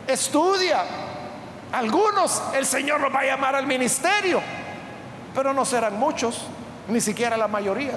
[0.08, 0.82] estudia.
[1.70, 4.40] Algunos el Señor los va a llamar al ministerio
[5.32, 6.46] pero no serán muchos,
[6.88, 7.96] ni siquiera la mayoría.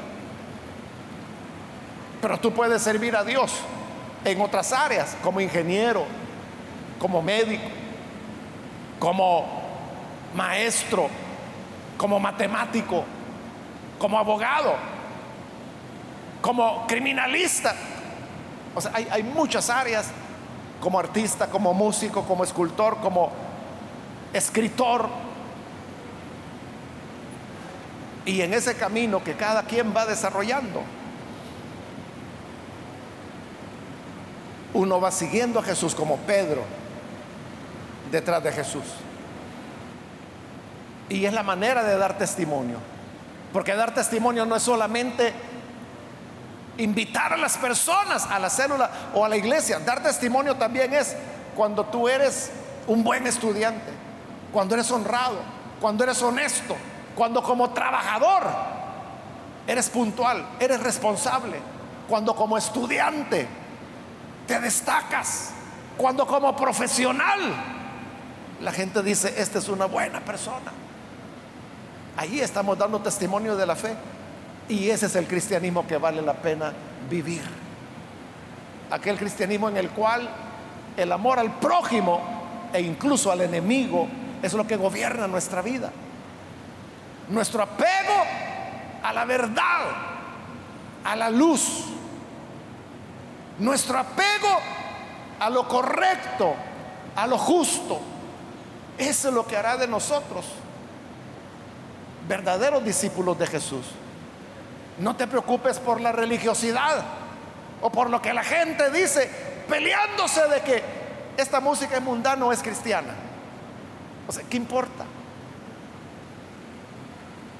[2.21, 3.51] Pero tú puedes servir a Dios
[4.25, 6.05] en otras áreas, como ingeniero,
[6.99, 7.63] como médico,
[8.99, 9.45] como
[10.33, 11.09] maestro,
[11.97, 13.03] como matemático,
[13.99, 14.75] como abogado,
[16.41, 17.75] como criminalista.
[18.75, 20.11] O sea, hay, hay muchas áreas,
[20.81, 23.31] como artista, como músico, como escultor, como
[24.33, 25.07] escritor.
[28.25, 30.83] Y en ese camino que cada quien va desarrollando,
[34.83, 36.61] uno va siguiendo a Jesús como Pedro
[38.11, 38.83] detrás de Jesús.
[41.09, 42.77] Y es la manera de dar testimonio.
[43.51, 45.33] Porque dar testimonio no es solamente
[46.77, 49.79] invitar a las personas a la célula o a la iglesia.
[49.79, 51.15] Dar testimonio también es
[51.55, 52.51] cuando tú eres
[52.87, 53.91] un buen estudiante,
[54.51, 55.37] cuando eres honrado,
[55.79, 56.75] cuando eres honesto,
[57.15, 58.43] cuando como trabajador
[59.65, 61.57] eres puntual, eres responsable,
[62.09, 63.47] cuando como estudiante
[64.47, 65.51] te destacas,
[65.97, 67.39] cuando como profesional
[68.61, 70.71] la gente dice, esta es una buena persona.
[72.15, 73.95] Ahí estamos dando testimonio de la fe.
[74.69, 76.71] Y ese es el cristianismo que vale la pena
[77.09, 77.41] vivir.
[78.91, 80.29] Aquel cristianismo en el cual
[80.95, 82.21] el amor al prójimo
[82.71, 84.07] e incluso al enemigo
[84.41, 85.91] es lo que gobierna nuestra vida.
[87.29, 88.23] Nuestro apego
[89.03, 89.81] a la verdad,
[91.03, 91.85] a la luz.
[93.59, 94.59] Nuestro apego
[95.39, 96.55] a lo correcto,
[97.15, 97.99] a lo justo.
[98.97, 100.45] Eso es lo que hará de nosotros
[102.27, 103.85] verdaderos discípulos de Jesús.
[104.99, 107.03] No te preocupes por la religiosidad
[107.81, 109.29] o por lo que la gente dice,
[109.67, 110.83] peleándose de que
[111.37, 113.13] esta música es mundana o es cristiana.
[114.27, 115.05] O sea, ¿qué importa?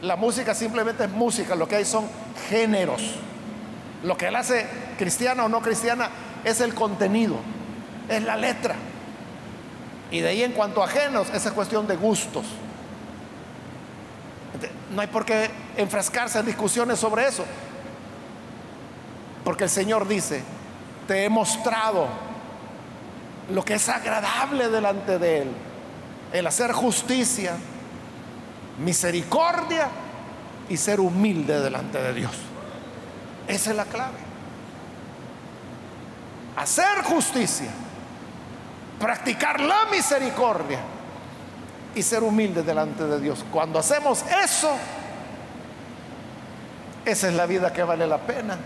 [0.01, 2.07] La música simplemente es música, lo que hay son
[2.49, 3.01] géneros.
[4.03, 6.09] Lo que la hace cristiana o no cristiana
[6.43, 7.37] es el contenido,
[8.09, 8.75] es la letra.
[10.11, 12.45] Y de ahí en cuanto a géneros, esa es cuestión de gustos.
[14.93, 17.45] No hay por qué enfrascarse en discusiones sobre eso.
[19.43, 20.43] Porque el Señor dice,
[21.07, 22.07] te he mostrado
[23.49, 25.51] lo que es agradable delante de Él.
[26.31, 27.55] El hacer justicia,
[28.79, 29.87] misericordia
[30.69, 32.31] y ser humilde delante de Dios.
[33.47, 34.17] Esa es la clave.
[36.55, 37.69] Hacer justicia,
[38.99, 40.79] practicar la misericordia
[41.95, 43.43] y ser humilde delante de Dios.
[43.51, 44.71] Cuando hacemos eso,
[47.05, 48.57] esa es la vida que vale la pena.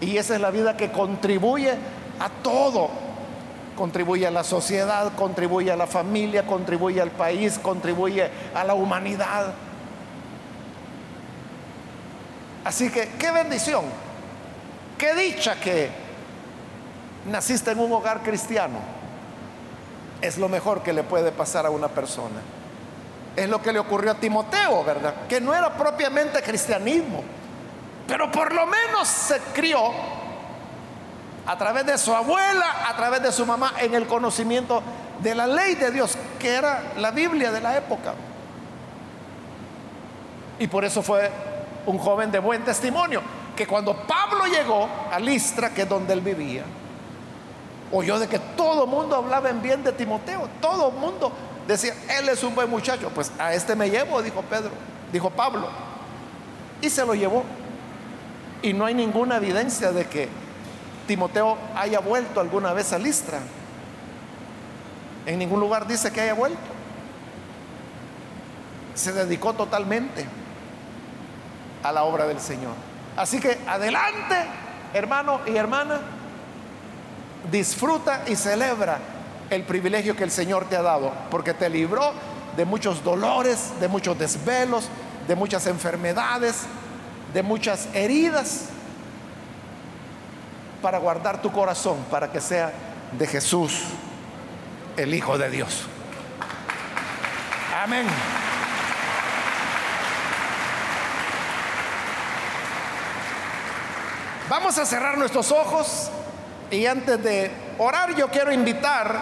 [0.00, 1.74] Y esa es la vida que contribuye
[2.20, 2.90] a todo.
[3.76, 9.54] Contribuye a la sociedad, contribuye a la familia, contribuye al país, contribuye a la humanidad.
[12.64, 13.84] Así que, qué bendición,
[14.96, 15.90] qué dicha que
[17.30, 18.78] naciste en un hogar cristiano
[20.20, 22.40] es lo mejor que le puede pasar a una persona.
[23.36, 25.14] Es lo que le ocurrió a Timoteo, ¿verdad?
[25.28, 27.22] Que no era propiamente cristianismo,
[28.06, 29.78] pero por lo menos se crió
[31.46, 34.82] a través de su abuela, a través de su mamá, en el conocimiento
[35.20, 38.14] de la ley de Dios, que era la Biblia de la época.
[40.58, 41.30] Y por eso fue
[41.86, 43.22] un joven de buen testimonio,
[43.56, 46.64] que cuando Pablo llegó a Listra, que es donde él vivía,
[47.92, 51.32] oyó de que todo el mundo hablaba en bien de Timoteo, todo el mundo
[51.66, 54.70] decía, él es un buen muchacho, pues a este me llevo, dijo Pedro,
[55.12, 55.68] dijo Pablo,
[56.80, 57.44] y se lo llevó.
[58.62, 60.28] Y no hay ninguna evidencia de que
[61.06, 63.40] Timoteo haya vuelto alguna vez a Listra.
[65.26, 66.58] En ningún lugar dice que haya vuelto.
[68.94, 70.26] Se dedicó totalmente
[71.84, 72.72] a la obra del Señor.
[73.16, 74.34] Así que adelante,
[74.92, 76.00] hermano y hermana
[77.50, 78.98] disfruta y celebra
[79.50, 82.12] el privilegio que el Señor te ha dado, porque te libró
[82.56, 84.88] de muchos dolores, de muchos desvelos,
[85.28, 86.62] de muchas enfermedades,
[87.32, 88.70] de muchas heridas,
[90.80, 92.72] para guardar tu corazón, para que sea
[93.18, 93.84] de Jesús,
[94.96, 95.84] el Hijo de Dios.
[97.82, 98.06] Amén.
[104.48, 106.10] Vamos a cerrar nuestros ojos
[106.70, 109.18] y antes de orar, yo quiero invitar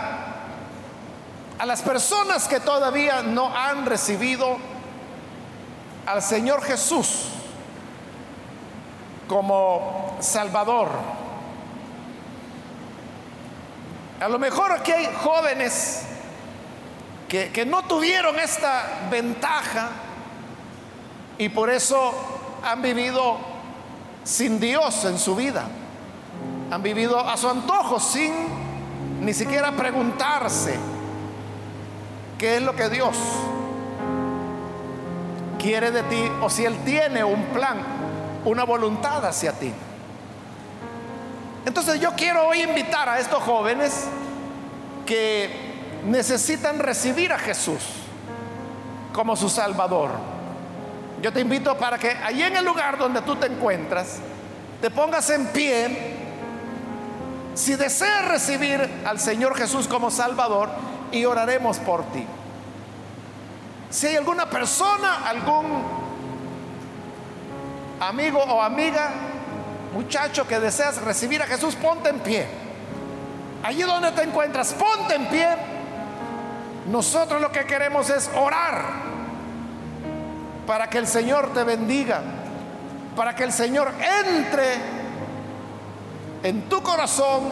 [1.61, 4.57] a las personas que todavía no han recibido
[6.07, 7.29] al Señor Jesús
[9.29, 10.89] como Salvador.
[14.20, 16.03] A lo mejor aquí hay jóvenes
[17.29, 19.91] que, que no tuvieron esta ventaja
[21.39, 22.12] y por eso
[22.64, 23.51] han vivido
[24.25, 25.64] sin Dios en su vida.
[26.70, 28.33] Han vivido a su antojo sin
[29.20, 30.75] ni siquiera preguntarse
[32.39, 33.16] qué es lo que Dios
[35.59, 37.79] quiere de ti o si Él tiene un plan,
[38.45, 39.73] una voluntad hacia ti.
[41.64, 44.09] Entonces yo quiero hoy invitar a estos jóvenes
[45.07, 45.73] que
[46.05, 47.81] necesitan recibir a Jesús
[49.12, 50.32] como su Salvador.
[51.23, 54.18] Yo te invito para que allí en el lugar donde tú te encuentras,
[54.81, 56.16] te pongas en pie.
[57.55, 60.68] Si deseas recibir al Señor Jesús como Salvador,
[61.12, 62.27] y oraremos por ti.
[63.91, 65.85] Si hay alguna persona, algún
[68.01, 69.11] amigo o amiga,
[69.93, 72.47] muchacho que deseas recibir a Jesús, ponte en pie.
[73.62, 75.49] Allí donde te encuentras, ponte en pie.
[76.87, 79.12] Nosotros lo que queremos es orar
[80.67, 82.21] para que el Señor te bendiga,
[83.17, 83.93] para que el Señor
[84.27, 84.75] entre
[86.43, 87.43] en tu corazón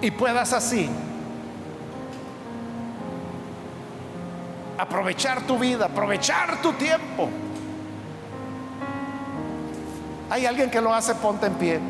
[0.00, 0.90] y puedas así
[4.78, 7.28] aprovechar tu vida, aprovechar tu tiempo.
[10.30, 11.80] Hay alguien que lo hace, ponte en pie.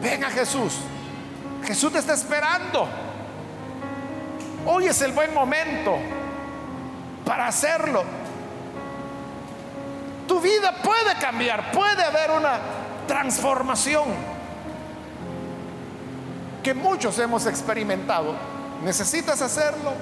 [0.00, 0.78] Ven a Jesús.
[1.64, 2.88] Jesús te está esperando.
[4.64, 5.98] Hoy es el buen momento
[7.26, 8.04] para hacerlo.
[10.28, 12.60] Tu vida puede cambiar, puede haber una
[13.08, 14.04] transformación
[16.62, 18.34] que muchos hemos experimentado.
[18.84, 19.92] ¿Necesitas hacerlo?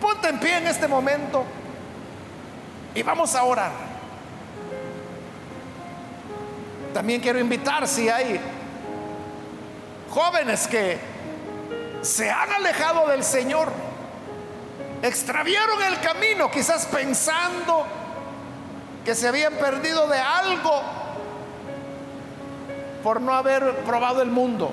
[0.00, 1.44] Ponte en pie en este momento
[2.94, 3.72] y vamos a orar.
[6.92, 8.38] También quiero invitar si hay
[10.10, 10.98] jóvenes que
[12.02, 13.72] se han alejado del Señor,
[15.02, 17.84] extraviaron el camino, quizás pensando
[19.04, 20.82] que se habían perdido de algo
[23.02, 24.70] por no haber probado el mundo.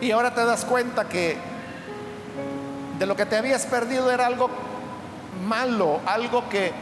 [0.00, 1.36] Y ahora te das cuenta que
[2.98, 4.50] de lo que te habías perdido era algo
[5.46, 6.72] malo, algo que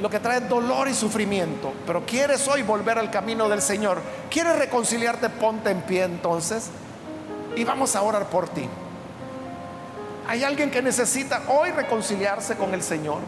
[0.00, 4.00] lo que trae dolor y sufrimiento, pero quieres hoy volver al camino del Señor,
[4.30, 6.70] quieres reconciliarte, ponte en pie entonces
[7.56, 8.68] y vamos a orar por ti.
[10.26, 13.20] ¿Hay alguien que necesita hoy reconciliarse con el Señor?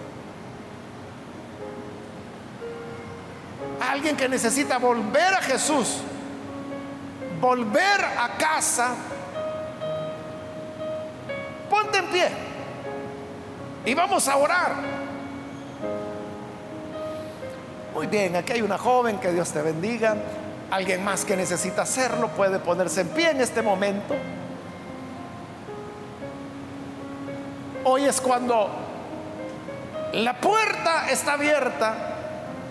[3.80, 5.99] Alguien que necesita volver a Jesús,
[7.40, 8.95] volver a casa
[11.74, 12.28] Ponte en pie.
[13.84, 14.74] Y vamos a orar.
[17.95, 20.16] Muy bien, aquí hay una joven, que Dios te bendiga.
[20.70, 24.14] Alguien más que necesita hacerlo puede ponerse en pie en este momento.
[27.85, 28.70] Hoy es cuando
[30.14, 31.95] la puerta está abierta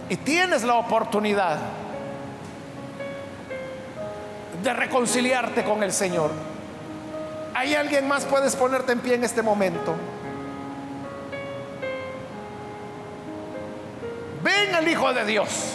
[0.09, 1.59] y tienes la oportunidad
[4.64, 6.32] de reconciliarte con el Señor.
[7.53, 8.26] ¿Hay alguien más?
[8.26, 9.93] Puedes ponerte en pie en este momento.
[14.43, 15.74] Ven al Hijo de Dios.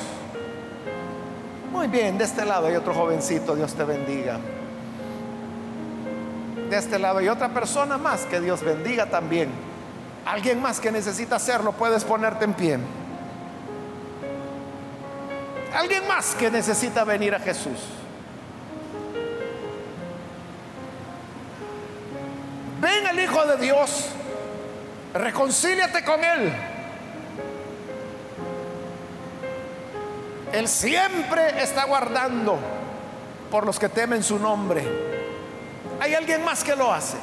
[1.70, 4.38] Muy bien, de este lado hay otro jovencito, Dios te bendiga.
[6.68, 9.50] De este lado hay otra persona más, que Dios bendiga también.
[10.26, 12.78] Alguien más que necesita hacerlo, puedes ponerte en pie.
[15.74, 17.78] Alguien más que necesita venir a Jesús.
[22.80, 24.06] Ven al Hijo de Dios,
[25.14, 26.52] reconcíliate con Él.
[30.52, 32.58] Él siempre está guardando
[33.50, 35.17] por los que temen su nombre.
[36.00, 37.16] Hay alguien más que lo hace.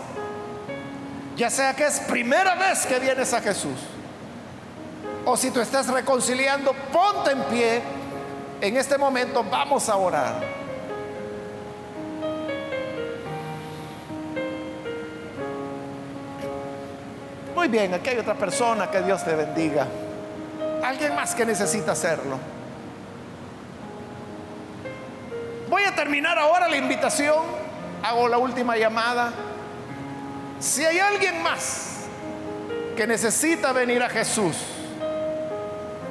[1.36, 3.80] Ya sea que es primera vez que vienes a Jesús.
[5.26, 7.82] O si tú estás reconciliando, ponte en pie.
[8.62, 10.66] En este momento vamos a orar.
[17.56, 19.88] Muy bien, aquí hay otra persona, que Dios te bendiga.
[20.84, 22.38] Alguien más que necesita hacerlo.
[25.70, 27.65] Voy a terminar ahora la invitación.
[28.06, 29.34] Hago la última llamada.
[30.60, 32.02] Si hay alguien más
[32.96, 34.56] que necesita venir a Jesús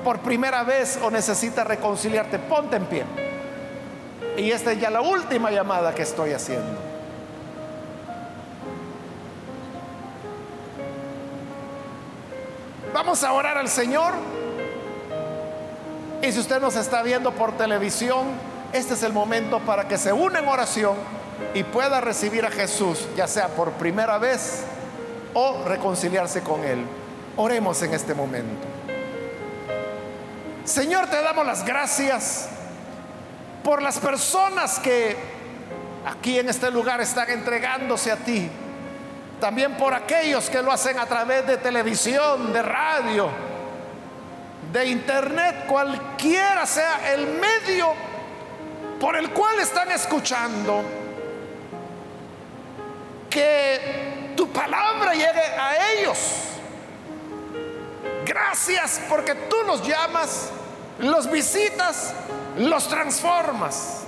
[0.02, 3.04] por primera vez o necesita reconciliarte, ponte en pie.
[4.36, 6.80] Y esta es ya la última llamada que estoy haciendo.
[12.92, 14.14] Vamos a orar al Señor.
[16.22, 18.32] Y si usted nos está viendo por televisión,
[18.72, 20.96] este es el momento para que se una en oración
[21.54, 24.64] y pueda recibir a Jesús, ya sea por primera vez
[25.34, 26.84] o reconciliarse con Él.
[27.36, 28.66] Oremos en este momento.
[30.64, 32.48] Señor, te damos las gracias
[33.62, 35.16] por las personas que
[36.06, 38.48] aquí en este lugar están entregándose a ti.
[39.40, 43.28] También por aquellos que lo hacen a través de televisión, de radio,
[44.72, 47.92] de internet, cualquiera sea el medio
[49.00, 51.03] por el cual están escuchando.
[53.34, 56.18] Que tu palabra llegue a ellos.
[58.24, 60.50] Gracias porque tú los llamas,
[61.00, 62.14] los visitas,
[62.56, 64.04] los transformas.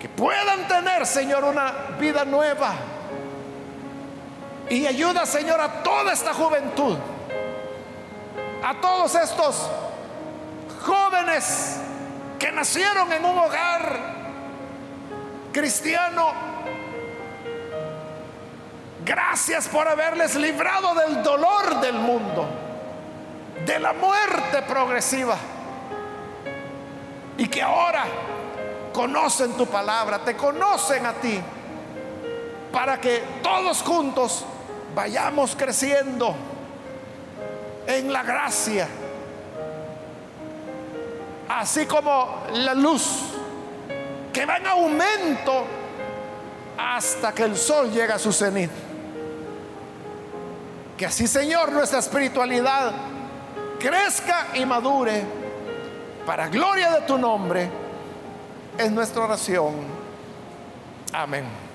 [0.00, 2.74] Que puedan tener, Señor, una vida nueva.
[4.68, 6.96] Y ayuda, Señor, a toda esta juventud,
[8.64, 9.70] a todos estos
[10.84, 11.76] jóvenes
[12.36, 14.00] que nacieron en un hogar
[15.52, 16.49] cristiano.
[19.10, 22.46] Gracias por haberles librado del dolor del mundo,
[23.66, 25.36] de la muerte progresiva.
[27.36, 28.04] Y que ahora
[28.92, 31.40] conocen tu palabra, te conocen a ti,
[32.72, 34.44] para que todos juntos
[34.94, 36.36] vayamos creciendo
[37.88, 38.86] en la gracia,
[41.48, 43.22] así como la luz
[44.32, 45.64] que va en aumento
[46.78, 48.70] hasta que el sol llega a su cenit.
[51.00, 52.92] Que así, Señor, nuestra espiritualidad
[53.78, 55.24] crezca y madure
[56.26, 57.70] para gloria de tu nombre.
[58.76, 59.76] Es nuestra oración.
[61.10, 61.69] Amén.